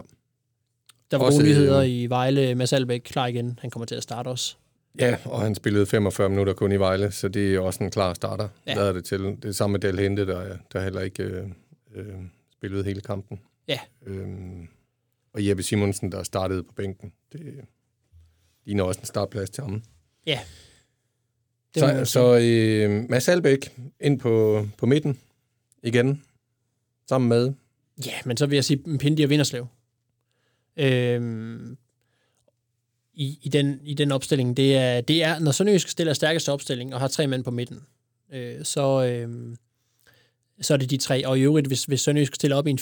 [1.11, 2.55] Der var Også, gode nyheder øh, i Vejle.
[2.55, 3.59] Mads Albeck klar igen.
[3.61, 4.55] Han kommer til at starte også.
[4.99, 8.13] Ja, og han spillede 45 minutter kun i Vejle, så det er også en klar
[8.13, 8.49] starter.
[8.67, 8.71] Ja.
[8.71, 8.77] Ja.
[8.77, 9.19] Lader det til.
[9.21, 11.47] Det er samme med Del Hente, der, der heller ikke øh,
[11.95, 12.15] øh,
[12.51, 13.39] spillede hele kampen.
[13.67, 13.79] Ja.
[14.05, 14.67] Øhm,
[15.33, 17.13] og Jeppe Simonsen, der startede på bænken.
[17.33, 17.65] Det
[18.65, 19.83] ligner også en startplads til ham.
[20.25, 20.39] Ja.
[21.75, 25.19] Det Så, så øh, Mads Albeck ind på, på midten
[25.83, 26.23] igen,
[27.09, 27.53] sammen med...
[28.05, 29.67] Ja, men så vil jeg sige Pindi og Vinderslev.
[30.77, 31.77] Øhm,
[33.13, 36.93] i, i, den, I den opstilling, det er, det er når Sønderjysk stiller stærkeste opstilling
[36.93, 37.79] og har tre mænd på midten,
[38.33, 39.55] øh, så, øh,
[40.61, 41.27] så er det de tre.
[41.27, 42.79] Og i øvrigt, hvis, hvis Sønderjysk stiller op i en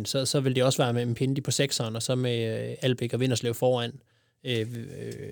[0.00, 2.76] 4-1-4-1, så, så vil det også være med Pindi på sekseren, og så med øh,
[2.82, 3.98] Albæk og Vinderslev foran øh,
[4.44, 4.66] øh,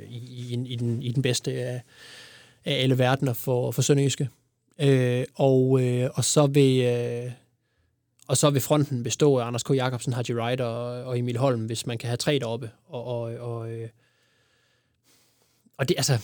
[0.08, 1.82] i, i, i, den, i den bedste af,
[2.64, 4.28] af alle verdener for, for Sønderjyske.
[4.80, 6.80] Øh, og, øh, og så vil...
[6.82, 7.30] Øh,
[8.28, 9.70] og så vil fronten bestå af Anders K.
[9.70, 12.70] Jacobsen, Haji Wright og, og Emil Holm, hvis man kan have tre deroppe.
[12.86, 13.88] Og, og, og, øh,
[15.78, 16.18] og det, altså...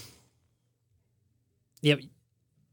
[1.83, 1.99] Jeg,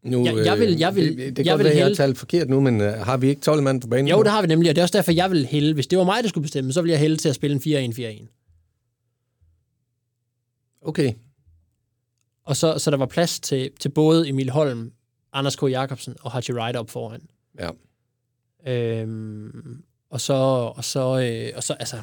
[0.03, 2.17] Nu, Jeg- jeg vil- jeg vil- Det, det kan jeg godt være, jeg har talt
[2.17, 4.07] forkert nu, men uh, har vi ikke 12 mand på banen?
[4.07, 4.23] jo, nu?
[4.23, 5.73] det har vi nemlig, og det er også derfor, jeg vil hælde.
[5.73, 7.91] Hvis det var mig, der skulle bestemme, så ville jeg hælde til at spille en
[7.91, 8.40] 4-1-4-1.
[10.81, 11.13] Okay.
[12.43, 14.91] Og så, så der var plads til, til både Emil Holm,
[15.33, 15.63] Anders K.
[15.63, 17.21] Jacobsen og Haji Wright op foran.
[17.59, 17.69] Ja.
[18.67, 20.33] Øhm, og så,
[20.75, 21.97] og så, øh, og så, altså,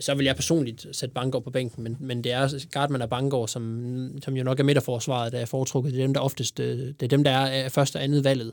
[0.00, 3.46] så vil jeg personligt sætte Bangor på bænken, men, men det er Gardman og Bangor,
[3.46, 5.92] som, som jo nok er midterforsvaret, der er foretrukket.
[5.92, 8.52] Det er dem, der oftest, øh, det er dem, der er første og andet valget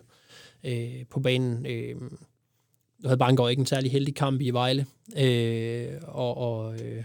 [0.63, 1.65] øh, på banen.
[1.65, 2.01] Øh,
[2.99, 4.85] nu havde Bangor ikke en særlig heldig kamp i Vejle,
[5.17, 7.03] øh, og, og øh,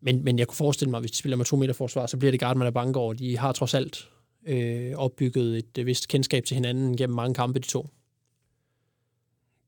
[0.00, 2.30] men, men jeg kunne forestille mig, hvis de spiller med to meter forsvar, så bliver
[2.30, 3.12] det Gardman og Bangor.
[3.12, 4.08] De har trods alt
[4.46, 7.88] øh, opbygget et øh, vist kendskab til hinanden gennem mange kampe, de to.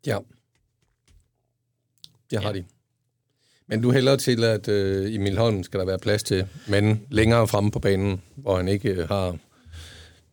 [0.07, 0.19] Ja.
[2.31, 2.59] Det har Ja.
[2.59, 2.65] de.
[3.67, 7.49] Men du hælder til, at øh, Emil Holm skal der være plads til, men længere
[7.49, 9.37] fremme på banen, hvor han ikke øh, har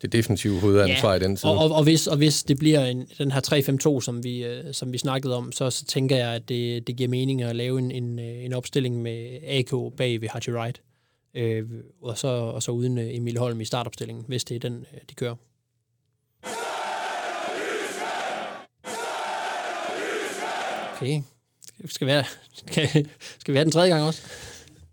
[0.02, 1.52] det defensive hovedansvar i den side.
[1.52, 4.74] Og, og, og, hvis, og hvis det bliver en, den her 3-5-2, som vi, øh,
[4.74, 7.80] som vi snakkede om, så, så tænker jeg, at det, det giver mening at lave
[7.80, 10.82] en, en, øh, en opstilling med AK bag ved Haji Wright,
[11.36, 11.64] øh,
[12.02, 15.16] og, så, og så uden øh, Emil Holm i startopstillingen, hvis det er den, de
[15.16, 15.36] kører.
[20.98, 21.22] Okay.
[21.86, 22.26] Skal vi, have,
[22.68, 23.08] skal,
[23.40, 24.22] skal vi have den tredje gang også?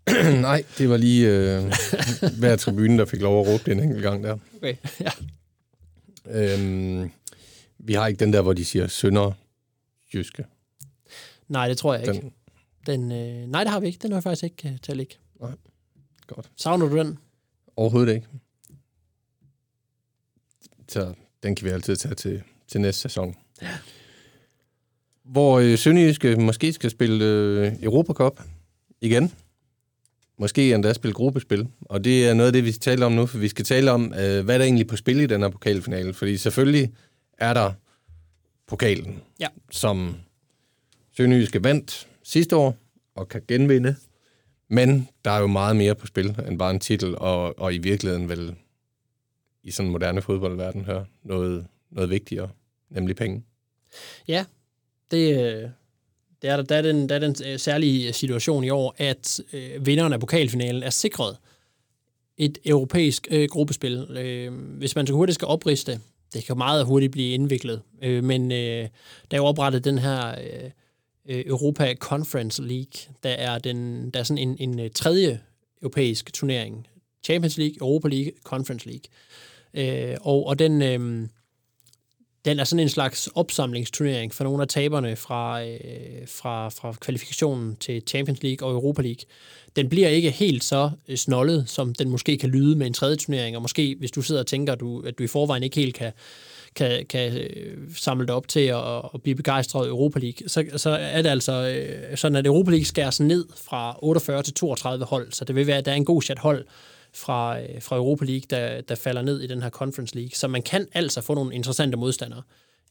[0.41, 1.63] Nej, det var lige øh,
[2.39, 4.37] hver tribune, der fik lov at råbe den enkelt gang der.
[4.65, 5.11] Okay, ja.
[6.25, 7.11] Øhm,
[7.77, 9.31] vi har ikke den der, hvor de siger sønder
[10.13, 10.45] jyske.
[11.47, 12.21] Nej, det tror jeg ikke.
[12.21, 12.33] Den,
[12.85, 13.99] Den, øh, nej, det har vi ikke.
[14.01, 15.15] Den har jeg faktisk ikke øh, til at ligge.
[16.27, 16.51] godt.
[16.55, 17.19] Savner du den?
[17.75, 18.27] Overhovedet ikke.
[20.87, 23.35] Så den kan vi altid tage til, til næste sæson.
[23.61, 23.77] Ja.
[25.23, 28.41] Hvor øh, Sønderjyske måske skal spille øh, Europacup
[29.01, 29.33] igen.
[30.37, 31.67] Måske endda spille gruppespil.
[31.81, 33.91] Og det er noget af det, vi skal tale om nu, for vi skal tale
[33.91, 36.13] om, øh, hvad der egentlig på spil i den her pokalfinale.
[36.13, 36.93] Fordi selvfølgelig
[37.37, 37.73] er der
[38.67, 39.47] pokalen, Ja.
[39.71, 40.15] som
[41.17, 42.77] Sønderjyske vandt sidste år
[43.15, 43.95] og kan genvinde.
[44.69, 47.77] Men der er jo meget mere på spil end bare en titel, og, og i
[47.77, 48.55] virkeligheden vel
[49.63, 52.49] i sådan en moderne fodboldverden her noget, noget vigtigere,
[52.89, 53.43] nemlig penge.
[54.27, 54.45] Ja,
[55.11, 55.69] det, øh,
[56.45, 58.95] det er, der, der er den, der er den øh, særlige øh, situation i år,
[58.97, 61.37] at øh, vinderen af pokalfinalen er sikret
[62.37, 64.17] et europæisk øh, gruppespil.
[64.17, 65.99] Øh, hvis man så hurtigt skal opriste
[66.33, 67.81] det kan meget hurtigt blive indviklet.
[68.01, 68.87] Øh, men øh,
[69.31, 70.69] der er jo oprettet den her øh,
[71.29, 75.39] øh Europa Conference League, der er, den, der er sådan en, en tredje
[75.81, 76.87] europæisk turnering.
[77.23, 79.03] Champions League, Europa League, Conference League.
[79.73, 81.27] Øh, og, og den, øh,
[82.45, 85.77] den er sådan en slags opsamlingsturnering for nogle af taberne fra, øh,
[86.27, 89.25] fra, fra kvalifikationen til Champions League og Europa League.
[89.75, 93.15] Den bliver ikke helt så øh, snollet, som den måske kan lyde med en tredje
[93.15, 95.75] turnering, og måske hvis du sidder og tænker, at du, at du i forvejen ikke
[95.75, 96.11] helt kan,
[96.75, 100.65] kan, kan øh, samle det op til at, at blive begejstret i Europa League, så,
[100.75, 105.05] så er det altså øh, sådan, at Europa League skæres ned fra 48 til 32
[105.05, 106.65] hold, så det vil være, at der er en god chat hold
[107.15, 110.31] fra, øh, fra Europa League, der, der falder ned i den her Conference League.
[110.33, 112.41] Så man kan altså få nogle interessante modstandere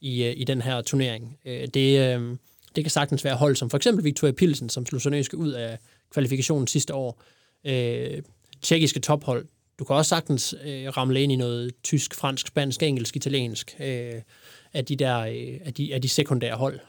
[0.01, 1.37] i, øh, i den her turnering.
[1.45, 2.37] Øh, det,
[2.75, 5.79] det kan sagtens være hold som for eksempel Victoria Pilsen, som slog Sønderjyske ud af
[6.13, 7.21] kvalifikationen sidste år.
[8.61, 9.45] Tjekkiske tophold.
[9.79, 10.55] Du kan også sagtens
[10.97, 13.75] ramle ind i noget tysk, fransk, spansk, engelsk, italiensk
[14.73, 15.15] af de der
[15.65, 16.79] af de, af de sekundære hold.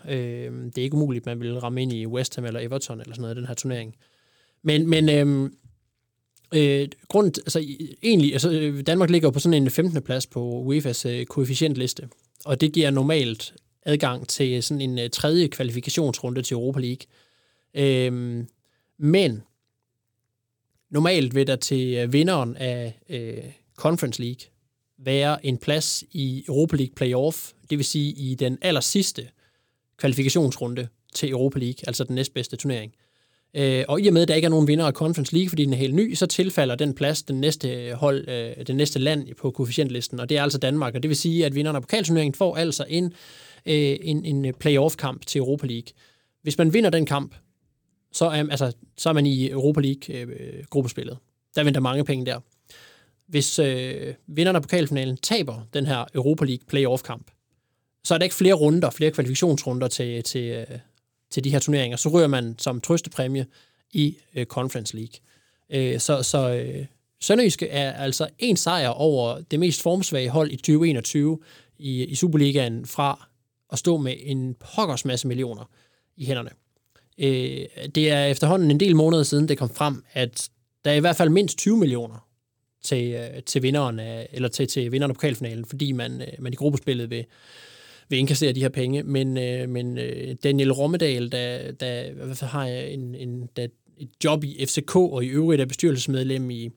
[0.71, 3.23] Det er ikke umuligt, man vil ramme ind i West Ham eller Everton eller sådan
[3.23, 3.95] noget i den her turnering.
[4.63, 5.51] Men, men øh,
[6.55, 7.59] Øh, grund, altså,
[8.03, 10.03] egentlig, altså, øh, Danmark ligger på sådan en 15.
[10.03, 12.09] plads på UEFA's øh, koefficientliste,
[12.45, 17.07] og det giver normalt adgang til sådan en øh, tredje kvalifikationsrunde til Europa League.
[17.75, 18.45] Øh,
[18.99, 19.43] men
[20.91, 23.45] normalt vil der til øh, vinderen af øh,
[23.77, 24.41] Conference League
[24.99, 29.29] være en plads i Europa League Playoff, det vil sige i den aller sidste
[29.97, 32.93] kvalifikationsrunde til Europa League, altså den næstbedste turnering.
[32.95, 33.06] Øh,
[33.55, 35.65] Øh, og i og med, at der ikke er nogen vinder af Conference League, fordi
[35.65, 39.29] den er helt ny, så tilfalder den plads den næste hold, øh, den næste land
[39.39, 40.95] på koefficientlisten, og det er altså Danmark.
[40.95, 43.05] Og det vil sige, at vinderen af pokalturneringen får altså en,
[43.67, 45.89] øh, en, en playoff-kamp til Europa League.
[46.43, 47.35] Hvis man vinder den kamp,
[48.13, 51.13] så er, altså, så er man i Europa League-gruppespillet.
[51.13, 51.19] Øh,
[51.57, 52.41] der venter mange penge der.
[53.29, 57.31] Hvis øh, vinderen af pokalfinalen taber den her Europa League playoff-kamp,
[58.05, 60.79] så er der ikke flere runder, flere kvalifikationsrunder til, til, øh,
[61.31, 63.47] til de her turneringer, så ryger man som trøstepræmie
[63.93, 65.21] i øh, Conference League.
[65.71, 66.87] Øh, så så øh,
[67.21, 71.39] Sønderjyske er altså en sejr over det mest formsvage hold i 2021
[71.79, 73.29] i, i Superligaen fra
[73.73, 75.71] at stå med en pokkers masse millioner
[76.17, 76.51] i hænderne.
[77.19, 80.49] Øh, det er efterhånden en del måneder siden, det kom frem, at
[80.85, 82.27] der er i hvert fald mindst 20 millioner
[82.83, 86.53] til, øh, til vinderen af, eller til, til vinderen af pokalfinalen, fordi man, øh, man
[86.53, 87.25] i gruppespillet vil,
[88.09, 89.03] vil indkassere de her penge.
[89.03, 93.67] Men, øh, men øh, Daniel Rommedal, der, der hvad har jeg en, en, der,
[93.99, 96.71] et job i FCK, og i øvrigt er bestyrelsesmedlem i,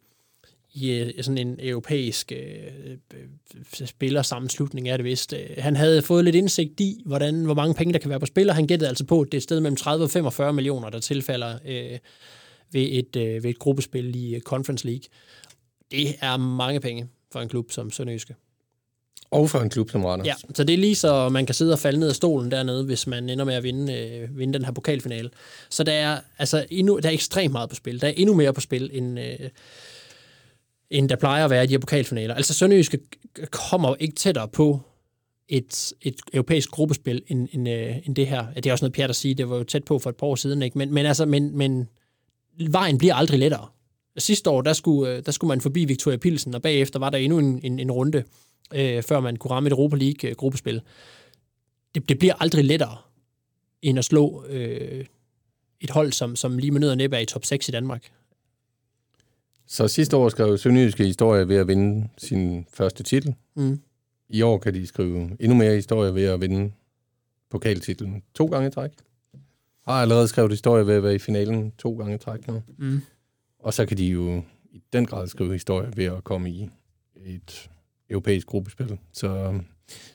[0.73, 5.33] i øh, sådan en europæisk øh, øh, spillersammenslutning, er det vist.
[5.33, 8.25] Øh, han havde fået lidt indsigt i, hvordan, hvor mange penge der kan være på
[8.25, 10.53] spil, og han gættede altså på, at det er et sted mellem 30 og 45
[10.53, 11.99] millioner, der tilfalder øh,
[12.71, 15.03] ved, et, øh, ved et gruppespil i Conference League.
[15.91, 18.35] Det er mange penge for en klub som Sønderjyske.
[19.31, 20.27] Og for en klub som Randers.
[20.27, 22.83] Ja, så det er lige så, man kan sidde og falde ned af stolen dernede,
[22.85, 25.29] hvis man ender med at vinde, øh, vinde den her pokalfinale.
[25.69, 28.01] Så der er, altså, endnu, der er ekstremt meget på spil.
[28.01, 29.49] Der er endnu mere på spil, end, øh,
[30.89, 32.35] end der plejer at være i de her pokalfinaler.
[32.35, 32.99] Altså Sønderjyske
[33.51, 34.79] kommer ikke tættere på
[35.49, 38.45] et, et europæisk gruppespil end, end, øh, end det her.
[38.55, 40.27] Det er også noget pjat at sige, det var jo tæt på for et par
[40.27, 40.77] år siden, ikke?
[40.77, 41.87] Men, men, altså, men, men
[42.69, 43.67] vejen bliver aldrig lettere.
[44.17, 47.17] Sidste år, der skulle, øh, der skulle man forbi Victoria Pilsen, og bagefter var der
[47.17, 48.23] endnu en, en, en runde
[48.73, 50.75] øh, før man kunne ramme et Europa League-gruppespil.
[50.75, 50.81] Øh,
[51.95, 52.97] det, det bliver aldrig lettere
[53.81, 55.05] end at slå øh,
[55.81, 58.11] et hold, som, som lige med nød og næppe er i top 6 i Danmark.
[59.65, 63.35] Så sidste år skrev Sønderjyske historie ved at vinde sin første titel.
[63.55, 63.81] Mm.
[64.29, 66.71] I år kan de skrive endnu mere historie ved at vinde
[67.49, 68.91] pokaltitlen to gange i træk.
[69.87, 72.63] Har allerede skrevet historie ved at være i finalen to gange i træk nu.
[72.77, 73.01] Mm.
[73.59, 76.69] Og så kan de jo i den grad skrive historie ved at komme i
[77.15, 77.69] et
[78.09, 78.97] europæisk gruppespil.
[79.13, 79.65] Så, Dan,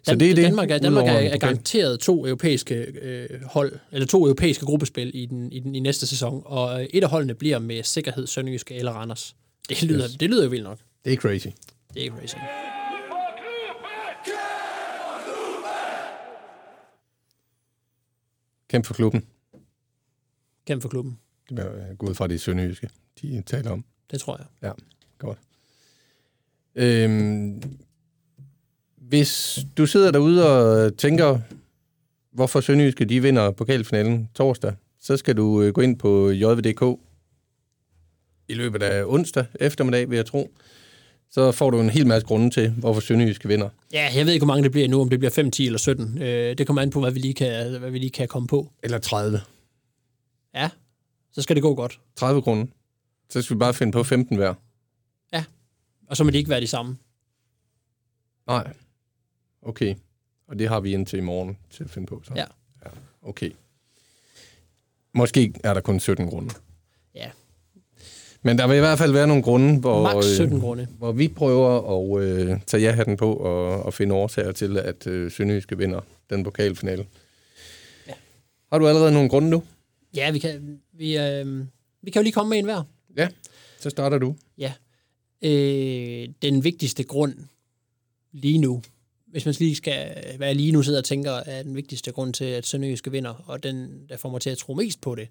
[0.03, 0.45] så det er det.
[0.45, 5.27] Danmark er, Danmark er, er garanteret to europæiske øh, hold, eller to europæiske gruppespil i,
[5.27, 8.93] den, i, den, i næste sæson, og et af holdene bliver med sikkerhed Sønderjyske eller
[8.93, 9.37] Randers.
[9.69, 10.17] Det lyder, yes.
[10.17, 10.79] det lyder jo vildt nok.
[11.05, 11.47] Det er crazy.
[11.95, 12.37] Det er crazy.
[18.69, 19.27] Kæmp for klubben.
[20.67, 21.19] Kæmp for klubben.
[21.51, 22.89] Det er gået fra det sønderjyske,
[23.23, 23.85] de taler om.
[24.11, 24.47] Det tror jeg.
[24.63, 24.73] Ja,
[25.19, 25.39] godt.
[26.77, 27.63] Øhm,
[28.97, 31.39] hvis du sidder derude og tænker,
[32.33, 37.01] hvorfor Sønderjyske de vinder pokalfinalen torsdag, så skal du øh, gå ind på jv.dk
[38.49, 40.51] i løbet af onsdag eftermiddag, vil jeg tro.
[41.31, 43.69] Så får du en hel masse grunde til, hvorfor Sønderjyske vinder.
[43.93, 45.79] Ja, jeg ved ikke, hvor mange det bliver nu, om det bliver 5, 10 eller
[45.79, 46.23] 17.
[46.23, 48.73] Øh, det kommer an på, hvad vi, lige kan, hvad vi lige kan komme på.
[48.83, 49.41] Eller 30.
[50.55, 50.71] Ja,
[51.33, 52.01] så skal det gå godt.
[52.17, 52.67] 30 grunde.
[53.31, 54.55] Så skal vi bare finde på 15 hver.
[56.07, 56.97] Og så må de ikke være de samme.
[58.47, 58.73] Nej.
[59.63, 59.95] Okay.
[60.47, 62.23] Og det har vi indtil i morgen til at finde på.
[62.25, 62.33] Så.
[62.37, 62.45] Ja.
[62.85, 62.91] ja.
[63.23, 63.51] Okay.
[65.15, 66.55] Måske er der kun 17 grunde.
[67.15, 67.31] Ja,
[68.43, 70.89] Men der vil i hvert fald være nogle grunde, hvor, Max 17 øh, grunde.
[70.99, 71.71] hvor vi prøver
[72.17, 76.45] at øh, tage ja-hatten på og, og finde årsager til, at øh, Sønderjyske vinder den
[76.45, 77.07] pokalfinale.
[78.07, 78.13] Ja.
[78.73, 79.63] Har du allerede nogle grunde nu?
[80.15, 81.65] ja vi, kan, vi, øh,
[82.03, 82.83] vi kan jo lige komme med en hver.
[83.17, 83.29] Ja.
[83.81, 84.37] Så starter du.
[84.59, 84.73] Ja.
[85.45, 87.35] Øh, den vigtigste grund
[88.33, 88.83] lige nu,
[89.27, 92.45] hvis man lige skal være lige nu sidder og tænker, er den vigtigste grund til,
[92.45, 95.29] at Sønderjyske vinder, og den, der får mig til at tro mest på det,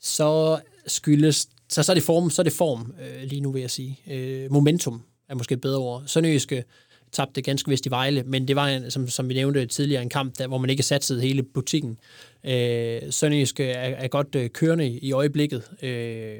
[0.00, 3.60] så skyldes, så, så er det form, så er det form øh, lige nu, vil
[3.60, 4.00] jeg sige.
[4.10, 6.02] Øh, momentum er måske et bedre ord.
[6.06, 6.64] Sønderjyske
[7.12, 10.08] tabte ganske vist i Vejle, men det var, en, som, som vi nævnte tidligere, en
[10.08, 11.98] kamp, der, hvor man ikke satsede hele butikken.
[12.44, 15.62] Øh, Sønderjyske er, er godt øh, kørende i øjeblikket.
[15.82, 16.38] Øh,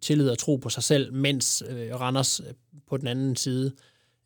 [0.00, 2.46] tillid og tro på sig selv, mens øh, Randers øh,
[2.88, 3.72] på den anden side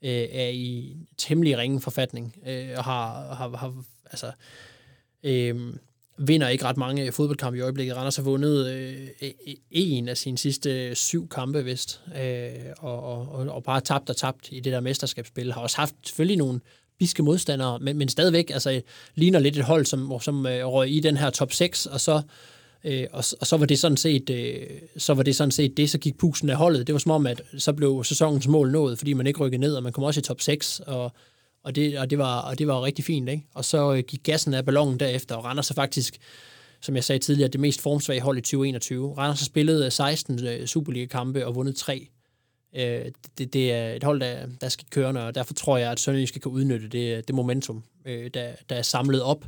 [0.02, 3.74] øh, er i temmelig ringe forfatning øh, og har, har, har
[4.10, 4.32] altså,
[5.22, 5.74] øh,
[6.18, 7.96] vinder ikke ret mange fodboldkampe i øjeblikket.
[7.96, 13.28] Randers har vundet øh, e-, en af sine sidste syv kampe, vist, øh, og, og,
[13.28, 15.52] og, og bare tabt og tabt i det der mesterskabsspil.
[15.52, 16.60] Har også haft selvfølgelig nogle
[16.98, 18.80] biske modstandere, men, men stadigvæk altså,
[19.14, 22.22] ligner lidt et hold, som, som øh, røg i den her top 6, og så
[22.85, 24.66] Øh, og, og så var det sådan set øh,
[24.97, 26.87] så var det sådan set det, så gik pusen af holdet.
[26.87, 29.75] Det var som om, at så blev sæsonens mål nået, fordi man ikke rykkede ned,
[29.75, 31.12] og man kom også i top 6, og,
[31.62, 33.29] og, det, og, det, var, og det var rigtig fint.
[33.29, 33.47] Ikke?
[33.55, 36.18] Og så øh, gik gassen af ballonen derefter, og Randers sig faktisk,
[36.81, 39.14] som jeg sagde tidligere, det mest formsvage hold i 2021.
[39.18, 42.09] Randers har spillet øh, 16 øh, Superliga-kampe og vundet 3.
[42.77, 43.05] Øh,
[43.38, 46.40] det, det er et hold, der, der skal kørende, og derfor tror jeg, at Sønderjyske
[46.40, 49.44] kan udnytte det, øh, det momentum, øh, der, der er samlet op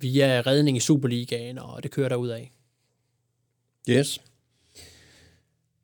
[0.00, 2.50] via redning i Superligaen, og det kører derud af.
[3.90, 4.20] Yes.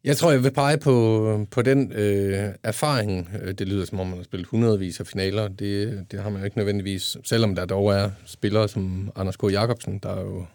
[0.04, 3.30] Jeg tror, jeg vil pege på, på den øh, erfaring.
[3.42, 5.48] Øh, det lyder som om, man har spillet hundredvis af finaler.
[5.48, 7.16] Det, det har man jo ikke nødvendigvis.
[7.24, 9.42] Selvom der dog er spillere som Anders K.
[9.42, 10.46] Jacobsen, der jo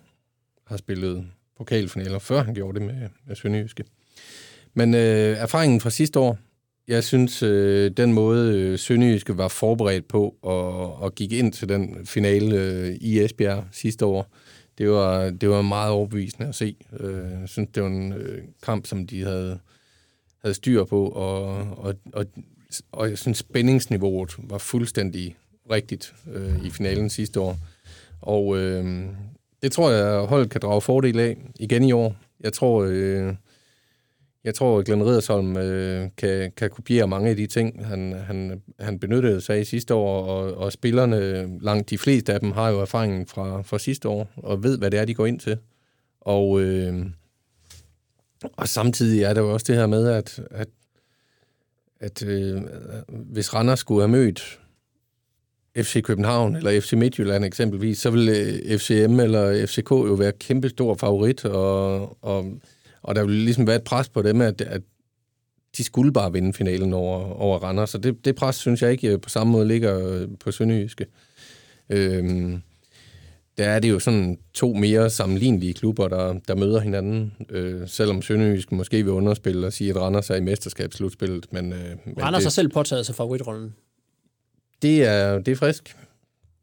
[0.65, 3.83] har spillet pokalfinaler, før han gjorde det med, med Sønderjyske.
[4.73, 6.37] Men øh, erfaringen fra sidste år,
[6.89, 11.69] jeg synes, øh, den måde øh, Sønderjyske var forberedt på og, og gik ind til
[11.69, 14.27] den finale øh, i Esbjerg sidste år,
[14.77, 16.75] det var, det var meget overbevisende at se.
[16.99, 19.59] Øh, jeg synes, det var en øh, kamp, som de havde,
[20.41, 21.45] havde styr på, og,
[21.77, 22.25] og, og,
[22.91, 25.35] og jeg synes, spændingsniveauet var fuldstændig
[25.71, 27.57] rigtigt øh, i finalen sidste år.
[28.21, 29.05] Og øh,
[29.63, 32.15] det tror jeg, holdet kan drage fordel af igen i år.
[32.39, 33.33] Jeg tror, øh,
[34.43, 38.61] jeg tror, at Glenn Riddersholm øh, kan, kan kopiere mange af de ting, han, han,
[38.79, 42.69] han benyttede sig i sidste år, og, og spillerne, langt de fleste af dem, har
[42.69, 45.57] jo erfaringen fra, fra sidste år, og ved, hvad det er, de går ind til.
[46.21, 47.05] Og, øh,
[48.57, 50.67] og samtidig er der jo også det her med, at, at,
[51.99, 52.61] at øh,
[53.09, 54.59] hvis Randers skulle have mødt
[55.77, 60.69] FC København eller FC Midtjylland eksempelvis, så ville øh, FCM eller FCK jo være kæmpe
[60.69, 62.45] stor favorit, og, og,
[63.01, 64.81] og der vil ligesom være et pres på dem, at, at
[65.77, 69.07] de skulle bare vinde finalen over, over Randers, så det, det pres synes jeg ikke
[69.07, 71.05] øh, på samme måde ligger øh, på Sønderjyske.
[71.89, 72.61] Øhm,
[73.57, 78.21] der er det jo sådan to mere sammenlignelige klubber, der, der møder hinanden, øh, selvom
[78.21, 81.53] Sønderjyske måske vil underspille og sige, at Randers er i mesterskabsslutspillet.
[81.53, 83.75] Men, øh, men Randers har selv påtaget sig favoritrollen,
[84.81, 85.95] det, er, det er frisk.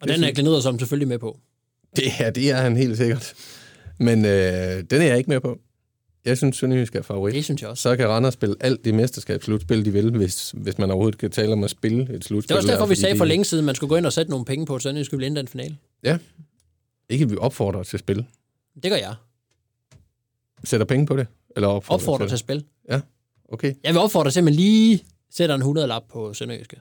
[0.01, 1.38] og Det den er Glenn Riddersholm selvfølgelig med på.
[1.96, 3.35] Det er, det er han helt sikkert.
[3.99, 5.59] Men øh, den er jeg ikke med på.
[6.27, 7.35] Jeg synes, Sønderjysk er favorit.
[7.35, 7.83] Det synes jeg også.
[7.83, 11.53] Så kan Randers spille alt det mesterskabsslutspil, de vil, hvis, hvis man overhovedet kan tale
[11.53, 12.49] om at spille et slutspil.
[12.49, 13.97] Det var også derfor, der, vi sagde de- for længe siden, at man skulle gå
[13.97, 15.77] ind og sætte nogle penge på, at Sønderjysk skulle vinde den finale.
[16.05, 16.19] Ja.
[17.09, 18.17] Ikke at vi opfordrer til spil.
[18.83, 19.15] Det gør jeg.
[20.65, 21.27] Sætter penge på det?
[21.57, 22.62] Eller opfordrer, Opfordrer til at spille.
[23.49, 23.75] Okay.
[23.85, 26.77] Jeg vil opfordre til, at man lige sætter en 100-lap på Sønderjyske.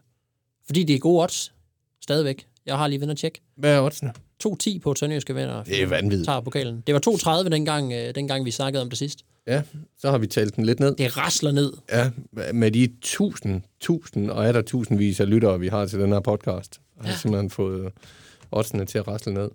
[0.65, 1.53] Fordi det er gode odds.
[2.01, 2.47] Stadigvæk.
[2.65, 3.41] Jeg har lige vendt og tjek.
[3.57, 4.13] Hvad er oddsene?
[4.47, 5.63] 2-10 på, at Sønderjyske vinder.
[5.63, 6.25] Det er vanvittigt.
[6.25, 6.83] Tager pokalen.
[6.87, 9.25] Det var 2-30 dengang, øh, dengang, vi snakkede om det sidst.
[9.47, 9.61] Ja,
[9.97, 10.95] så har vi talt den lidt ned.
[10.95, 11.73] Det rasler ned.
[11.91, 12.11] Ja,
[12.53, 16.19] med de tusind, tusind og er der tusindvis af lyttere, vi har til den her
[16.19, 17.91] podcast, har jeg simpelthen fået
[18.51, 19.49] oddsene til at rasle ned.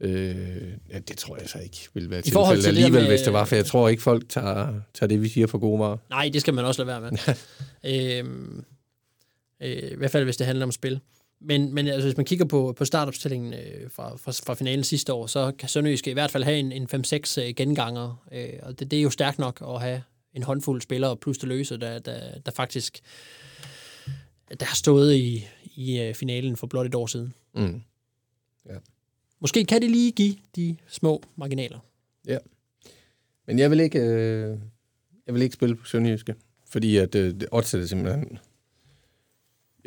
[0.00, 0.36] Øh,
[0.90, 3.32] ja, det tror jeg så ikke vil være tilfældet til der alligevel, med- hvis det
[3.32, 5.96] var, for jeg tror ikke, folk tager, tager det, vi siger for gode varer.
[6.10, 7.18] Nej, det skal man også lade være med.
[8.18, 8.64] øhm,
[9.62, 11.00] øh, I hvert fald, hvis det handler om spil.
[11.44, 15.12] Men, men altså, hvis man kigger på, på startopstillingen øh, fra, fra, fra finalen sidste
[15.12, 18.24] år, så kan Sønderjyske i hvert fald have en, en 5-6 øh, genganger.
[18.32, 20.02] Øh, og det, det er jo stærkt nok at have
[20.34, 23.00] en håndfuld spillere plus det løse, der, der, der faktisk
[24.60, 27.34] der har stået i, i øh, finalen for blot et år siden.
[27.54, 27.82] Mm.
[29.42, 31.78] Måske kan det lige give de små marginaler.
[32.26, 32.38] Ja.
[33.46, 34.58] Men jeg vil ikke, øh,
[35.26, 36.34] jeg vil ikke spille på Sønderjyske,
[36.68, 38.38] fordi at øh, det er simpelthen...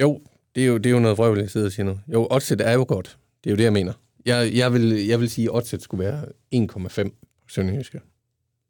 [0.01, 0.21] Jo,
[0.55, 1.99] Det er jo, det er jo noget vrøvl, jeg sidder og siger nu.
[2.13, 3.17] Jo, oddset er jo godt.
[3.43, 3.93] Det er jo det, jeg mener.
[4.25, 6.25] Jeg, jeg, vil, jeg vil sige, at oddset skulle være
[6.55, 7.99] 1,5 på Sønderjyske.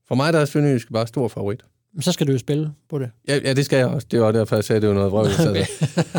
[0.08, 1.66] For mig der er Sønderjyske bare stor favorit.
[1.94, 3.12] Men så skal du jo spille på det.
[3.28, 4.08] Ja, ja, det skal jeg også.
[4.12, 5.28] Det var derfor, jeg sagde, at det var noget vrøvl.
[5.50, 5.66] Okay.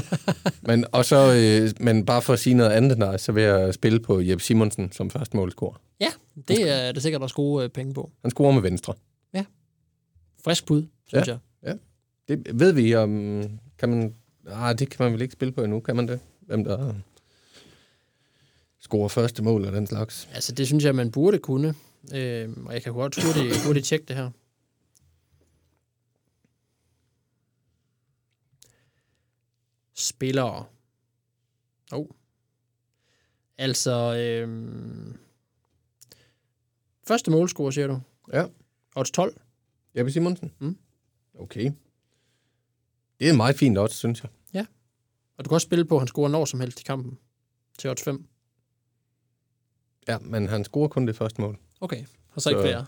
[0.69, 3.75] men, og så, øh, men bare for at sige noget andet dig, så vil jeg
[3.75, 5.81] spille på Jeppe Simonsen som første målscorer.
[6.01, 6.09] Ja,
[6.49, 8.11] det er der sikkert også gode øh, penge på.
[8.23, 8.95] Han scorer med venstre.
[10.45, 11.37] Frisk bud, synes Ja.
[11.63, 11.79] jeg.
[12.29, 13.43] Det ved vi om...
[13.79, 14.15] Kan man...
[14.47, 16.21] Ah, det kan man vel ikke spille på endnu, kan man det?
[16.41, 16.95] Hvem der
[18.79, 20.29] scorer første mål og den slags.
[20.35, 21.75] Altså, det synes jeg, man burde kunne.
[22.15, 24.31] Øh, og jeg kan godt hurtigt, hurtigt tjekke det her.
[29.95, 30.65] Spillere.
[31.93, 32.07] Oh.
[33.59, 34.49] Altså, øh,
[37.07, 38.01] første målscorer, siger du?
[38.33, 38.47] Ja.
[38.97, 39.41] Odds 12.
[39.97, 40.53] Jeppe Simonsen?
[40.59, 40.79] Mm.
[41.39, 41.73] Okay.
[43.19, 44.31] Det er en meget fint odds, synes jeg.
[45.39, 47.19] Og du kan også spille på, at han scorer når som helst i kampen.
[47.79, 48.27] Til odds 5.
[50.09, 51.59] Ja, men han scorer kun det første mål.
[51.81, 52.87] Okay, og så ikke flere.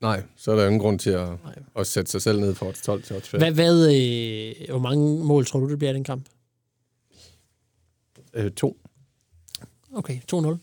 [0.00, 1.58] Nej, så er der ingen grund til at, Nej.
[1.76, 3.40] at sætte sig selv ned for odds 12 til odds 5.
[3.40, 6.28] Hvad, hvad, øh, hvor mange mål tror du, det bliver i den kamp?
[8.34, 8.80] Øh, to.
[9.92, 10.56] Okay, 2-0.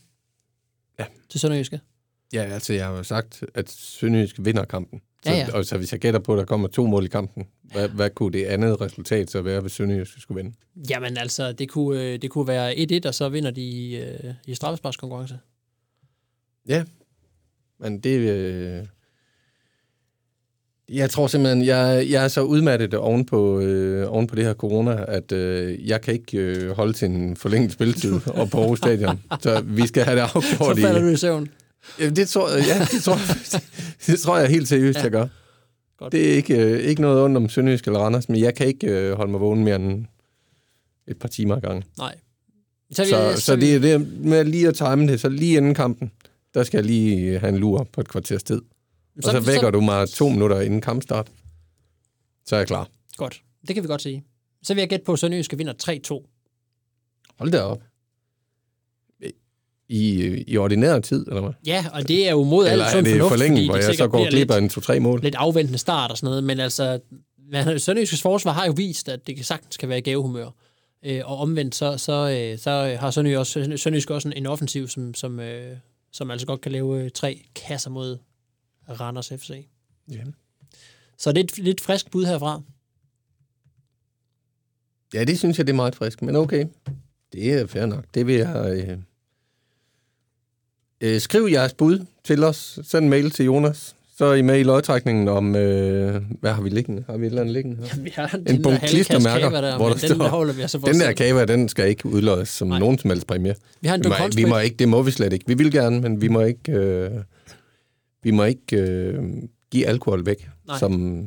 [1.00, 1.06] Ja.
[1.30, 1.82] Til Sønderjyske.
[2.34, 5.02] Ja, altså jeg har jo sagt, at Sønderjysk vinder kampen.
[5.26, 5.54] Så, Ja, ja.
[5.58, 8.10] Og så hvis jeg gætter på, at der kommer to mål i kampen, hvad, hvad
[8.10, 10.56] kunne det andet resultat så være, hvis Sønderjysk skulle vinde?
[10.90, 12.74] Jamen altså, det kunne, øh, det kunne være
[13.04, 15.40] 1-1, og så vinder de i, øh, i straffesparkskonkurrence.
[16.68, 16.84] Ja,
[17.80, 18.18] men det...
[18.20, 18.86] Øh,
[20.90, 24.54] jeg tror simpelthen, jeg, jeg er så udmattet oven på, øh, oven på det her
[24.54, 28.78] corona, at øh, jeg kan ikke øh, holde til en forlænget spilletid op på Aarhus
[28.78, 29.22] Stadion.
[29.42, 30.82] Så vi skal have det Så afgjort i...
[30.82, 31.50] falder du i søvn.
[32.00, 33.18] Ja, det tror, jeg- ja, det tror,
[34.08, 35.04] det tror jeg helt seriøst, Ja.
[35.04, 35.28] jeg gør.
[35.98, 36.12] Godt.
[36.12, 38.88] Det er ikke, øh, ikke noget ondt om Sønderjysk eller Randers, men jeg kan ikke
[38.88, 40.06] øh, holde mig vågen mere end
[41.08, 41.84] et par timer ad gangen.
[41.98, 42.16] Nej.
[42.92, 45.74] Så, vi, Så, så det er det med lige at time det, så lige inden
[45.76, 46.12] kampen,
[46.54, 48.62] der skal jeg lige have en lur på et kvarters tid.
[49.18, 51.28] Og så vækker du mig to minutter inden kampstart.
[52.46, 52.88] Så er jeg klar.
[53.18, 54.24] Godt, det kan vi godt sige.
[54.64, 55.74] Så vil jeg gætte på, at Sønderjyske vinder
[57.34, 57.36] 3-2.
[57.40, 57.82] Hold da op.
[59.90, 61.52] I, I ordinær tid, eller hvad?
[61.66, 63.96] Ja, og det er jo mod Eller alt sund fornuft, forlænget, fordi hvor det jeg
[63.96, 65.22] så går glip af en to-tre mål?
[65.22, 67.00] lidt afventende start og sådan noget, men altså,
[67.78, 70.50] Sønderjyskes forsvar har jo vist, at det sagtens kan være i gavehumør.
[71.06, 74.88] Øh, og omvendt, så, så, øh, så har Sønderjysk også, Sønderjysk også en, en offensiv,
[74.88, 75.78] som, som, øh,
[76.12, 78.18] som altså godt kan lave øh, tre kasser mod
[79.00, 79.68] Randers FC.
[80.12, 80.24] Ja.
[81.18, 82.62] Så det er et lidt frisk bud herfra.
[85.14, 86.66] ja, det synes jeg, det er meget frisk, men okay.
[87.34, 88.06] Det er fair nok.
[88.14, 88.86] Det vil jeg...
[88.88, 88.98] Øh...
[91.02, 92.80] Øh, skriv jeres bud til os.
[92.84, 93.96] Send en mail til Jonas.
[94.18, 95.56] Så er I med i lodtrækningen om...
[95.56, 96.22] Øh...
[96.42, 97.04] Hvad har vi liggende?
[97.10, 98.02] Har vi et eller andet liggende her?
[98.04, 100.88] Vi har En bunke klistermærker, der, hvor der den står- der holder vi altså for
[100.88, 102.80] Den der kava, den skal ikke udløses som Nej.
[102.80, 103.56] nogen som helst præmie.
[103.82, 105.46] Vi har en Vi må, vi må ikke, det må vi slet ikke.
[105.48, 107.12] Vi vil gerne, men vi må ikke, øh,
[108.24, 109.24] vi må ikke øh,
[109.72, 110.80] give alkohol væk Nej.
[110.80, 111.24] Som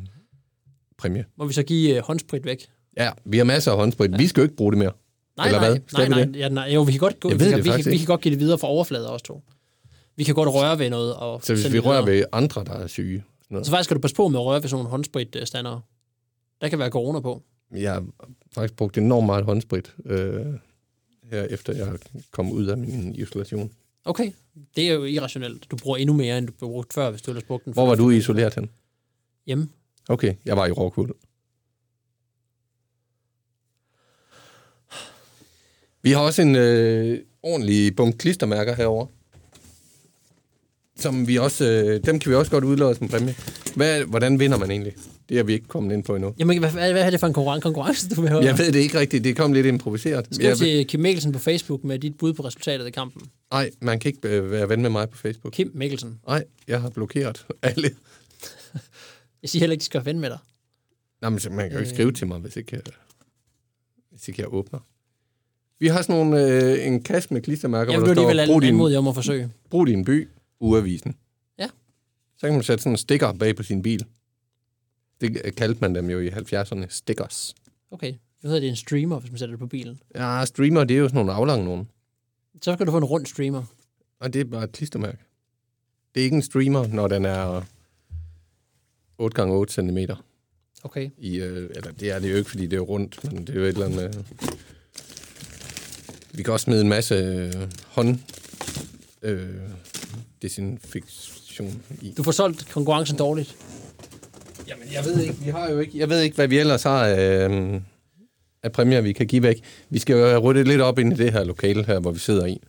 [0.99, 1.25] præmie.
[1.39, 2.67] Må vi så give øh, håndsprit væk?
[2.97, 4.11] Ja, vi har masser af håndsprit.
[4.13, 4.17] Ja.
[4.17, 4.93] Vi skal jo ikke bruge det mere.
[5.37, 5.79] Nej, Eller nej, hvad?
[5.87, 6.71] Skal nej, nej, ja, nej.
[6.75, 8.41] Jo, vi kan godt, gå, Jeg vi, kan, vi, kan, vi kan godt give det
[8.41, 9.43] videre fra overflader også, to.
[10.19, 11.15] Vi kan godt røre ved noget.
[11.15, 13.25] Og Så hvis vi rører ved andre, der er syge.
[13.51, 13.67] Noget.
[13.67, 15.81] Så faktisk skal du passe på med at røre ved sådan nogle håndspritstandere.
[16.61, 17.43] Der kan være corona på.
[17.77, 18.05] Jeg har
[18.53, 20.47] faktisk brugt enormt meget håndsprit, øh,
[21.31, 21.99] her efter jeg
[22.31, 23.73] kom ud af min isolation.
[24.05, 24.33] Okay,
[24.77, 25.71] det er jo irrationelt.
[25.71, 27.73] Du bruger endnu mere, end du brugte før, hvis du ellers brugte den.
[27.73, 28.71] Hvor var du isoleret hen?
[29.47, 29.69] Hjemme.
[30.09, 31.09] Okay, jeg var i Rockwood.
[36.03, 39.07] Vi har også en øh, ordentlig bunke klistermærker herover.
[40.99, 43.35] Som vi også, øh, dem kan vi også godt udlade som præmie.
[43.77, 44.95] Hvad, hvordan vinder man egentlig?
[45.29, 46.35] Det er vi ikke kommet ind på endnu.
[46.39, 48.45] Jamen, hvad, hvad, er det for en konkurrence, konkurrence du vil høre?
[48.45, 49.25] Jeg ved det ikke rigtigt.
[49.25, 50.27] Det kom lidt improviseret.
[50.31, 53.23] Skriv Jeg, til Kim Mikkelsen på Facebook med dit bud på resultatet af kampen.
[53.53, 55.53] nej, man kan ikke øh, være ven med mig på Facebook.
[55.53, 56.19] Kim Mikkelsen.
[56.27, 57.91] Nej, jeg har blokeret alle.
[59.43, 60.39] Jeg siger heller ikke, de skal være ven med dig.
[61.21, 61.95] Nej, men man kan jo ikke Øh.
[61.97, 62.81] skrive til mig, hvis ikke, jeg,
[64.11, 64.79] hvis ikke jeg åbner.
[65.81, 68.91] Vi har sådan nogle, øh, en kasse med klistermærker, Jeg hvor der står, brug din,
[68.93, 69.51] jer om at forsøge.
[69.71, 70.29] brug din by,
[70.61, 71.17] uavisen.
[71.59, 71.69] Ja.
[72.39, 74.07] Så kan man sætte sådan en sticker bag på sin bil.
[75.21, 77.55] Det kaldte man dem jo i 70'erne, stickers.
[77.91, 80.01] Okay, nu hedder det en streamer, hvis man sætter det på bilen.
[80.15, 81.89] Ja, streamer, det er jo sådan nogle aflange nogen.
[82.63, 83.65] Så skal du få en rund streamer.
[84.21, 85.19] Og det er bare et klistermærke.
[86.15, 87.61] Det er ikke en streamer, når den er
[89.23, 89.99] 8x8 cm.
[90.83, 91.11] Okay.
[91.19, 93.61] I, øh, eller det er det jo ikke, fordi det er rundt, men det er
[93.61, 94.17] jo et eller andet...
[94.17, 94.25] Øh.
[96.33, 97.53] Vi kan også smide en masse øh,
[97.87, 98.19] hånd...
[99.23, 99.55] Øh,
[100.43, 102.15] desinfektion i.
[102.17, 103.57] Du får solgt konkurrencen dårligt.
[104.69, 105.99] Jamen, jeg ved ikke, vi har jo ikke...
[105.99, 107.49] Jeg ved ikke, hvad vi ellers har af...
[107.49, 107.81] Øh,
[108.63, 109.61] af præmier, vi kan give væk.
[109.91, 112.19] Vi skal jo have ryddet lidt op ind i det her lokale her, hvor vi
[112.19, 112.61] sidder i.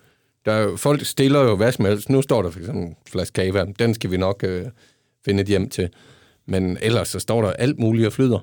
[0.45, 2.09] Der er jo, folk stiller jo hvad som helst.
[2.09, 3.65] Nu står der for eksempel en flaske kava.
[3.79, 4.65] Den skal vi nok øh,
[5.25, 5.89] finde et hjem til.
[6.45, 8.39] Men ellers så står der alt muligt og flyder.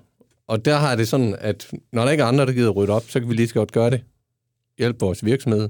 [0.47, 3.05] Og der har det sådan, at når der ikke er andre, der gider rydde op,
[3.09, 4.01] så kan vi lige så godt gøre det.
[4.79, 5.69] Hjælpe vores virksomhed.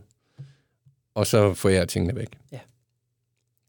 [1.15, 2.29] Og så får jeg tingene væk.
[2.53, 2.59] Ja.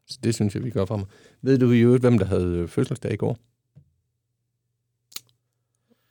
[0.08, 1.06] Så det synes jeg, vi gør mig.
[1.42, 3.38] Ved du i øvrigt, hvem der havde fødselsdag i går?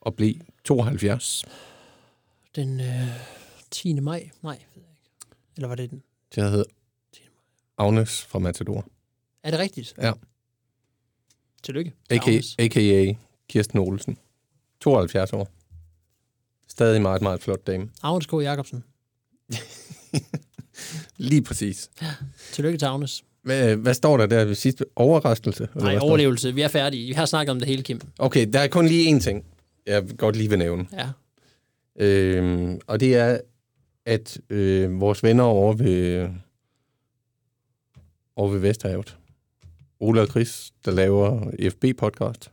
[0.01, 1.45] Og blev 72.
[2.55, 3.07] Den øh,
[3.71, 3.99] 10.
[3.99, 4.29] maj?
[4.41, 5.11] Nej, ved jeg ikke.
[5.55, 6.03] Eller var det den?
[6.35, 6.65] Det hed
[7.77, 8.87] Agnes fra Matador.
[9.43, 9.93] Er det rigtigt?
[9.97, 10.13] Ja.
[11.63, 11.93] Tillykke.
[12.09, 12.27] A.K.
[12.59, 13.13] A.K.A.
[13.49, 14.17] Kirsten Olsen.
[14.81, 15.49] 72 år.
[16.67, 17.89] Stadig meget, meget flot dame.
[18.03, 18.33] Agnes K.
[18.33, 18.83] Jacobsen.
[21.17, 21.89] Lige præcis.
[22.51, 23.23] Tillykke til Agnes.
[23.47, 24.85] Hvad, hvad står der der ved sidste?
[24.95, 25.67] Overraskelse?
[25.75, 26.55] Nej, hvad overlevelse.
[26.55, 27.07] Vi er færdige.
[27.07, 28.01] Vi har snakket om det hele, Kim.
[28.19, 29.45] Okay, der er kun lige én ting,
[29.85, 30.87] jeg godt lige vil nævne.
[30.93, 31.09] Ja.
[32.05, 33.39] Øhm, og det er,
[34.05, 36.29] at øh, vores venner over ved,
[38.35, 39.17] over ved Vesterhavet,
[39.99, 42.51] Ola og Chris, der laver FB-podcast,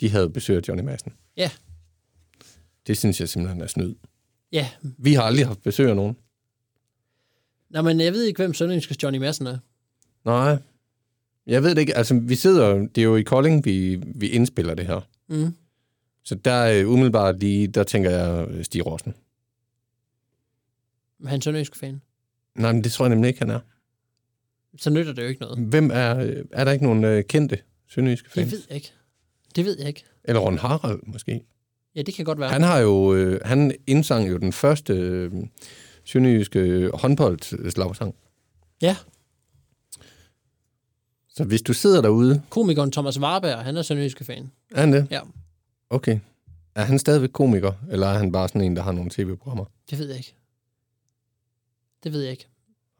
[0.00, 1.12] de havde besøgt Johnny Madsen.
[1.36, 1.50] Ja.
[2.86, 3.94] Det synes jeg simpelthen er snyd.
[4.52, 4.68] Ja.
[4.82, 6.16] Vi har aldrig haft besøg af nogen.
[7.70, 9.58] Nå, men jeg ved ikke, hvem Sønderjyskes Johnny Madsen er.
[10.28, 10.58] Nej.
[11.46, 11.96] Jeg ved det ikke.
[11.96, 12.74] Altså, vi sidder...
[12.74, 15.00] Det er jo i Kolding, vi, vi indspiller det her.
[15.28, 15.54] Mm.
[16.24, 17.66] Så der er umiddelbart lige...
[17.66, 19.14] Der tænker jeg øh, Stig Rossen.
[21.26, 22.00] Han er sønderjysk fan.
[22.54, 23.60] Nej, men det tror jeg nemlig ikke, han er.
[24.78, 25.58] Så nytter det jo ikke noget.
[25.58, 26.18] Hvem er...
[26.18, 27.58] øh, Er der ikke nogen øh, kendte
[27.88, 28.44] sønderjyske fans?
[28.50, 28.92] Det ved jeg ikke.
[29.56, 30.04] Det ved jeg ikke.
[30.24, 31.40] Eller Ron Harald, måske.
[31.94, 32.50] Ja, det kan godt være.
[32.50, 33.14] Han har jo...
[33.14, 35.32] Øh, han indsang jo den første øh,
[36.04, 38.14] sønderjyske håndboldslagsang.
[38.82, 38.96] Ja.
[41.38, 42.42] Så hvis du sidder derude...
[42.50, 44.50] Komikeren Thomas Warberg, han er sønderjyske fan.
[44.74, 45.06] Er han det?
[45.10, 45.20] Ja.
[45.90, 46.18] Okay.
[46.74, 49.64] Er han stadigvæk komiker, eller er han bare sådan en, der har nogle tv-programmer?
[49.90, 50.34] Det ved jeg ikke.
[52.04, 52.46] Det ved jeg ikke.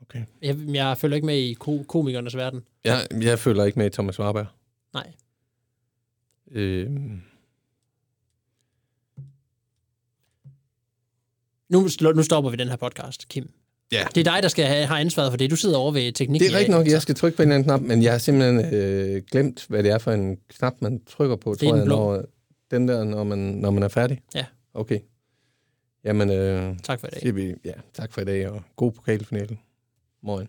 [0.02, 0.24] Okay.
[0.42, 2.62] Jeg, jeg følger ikke med i ko- komikernes verden.
[2.84, 4.46] Jeg, jeg følger ikke med i Thomas Warberg.
[4.94, 5.12] Nej.
[6.50, 6.90] Øh,
[11.70, 13.50] Nu, nu stopper vi den her podcast, Kim.
[13.92, 14.04] Ja.
[14.14, 15.50] Det er dig, der skal have, have ansvaret for det.
[15.50, 16.48] Du sidder over ved teknikken.
[16.48, 18.18] det er rigtigt nok, jeg skal trykke på en eller anden knap, men jeg har
[18.18, 21.72] simpelthen øh, glemt, hvad det er for en knap, man trykker på, Det er tror
[21.76, 22.24] den jeg, når,
[22.70, 24.20] den der, når man, når man er færdig.
[24.34, 24.44] Ja.
[24.74, 24.98] Okay.
[26.04, 27.34] Jamen, øh, Tak for i dag.
[27.34, 29.56] vi ja, tak for i dag, og god pokalfinale.
[30.22, 30.48] Morgen.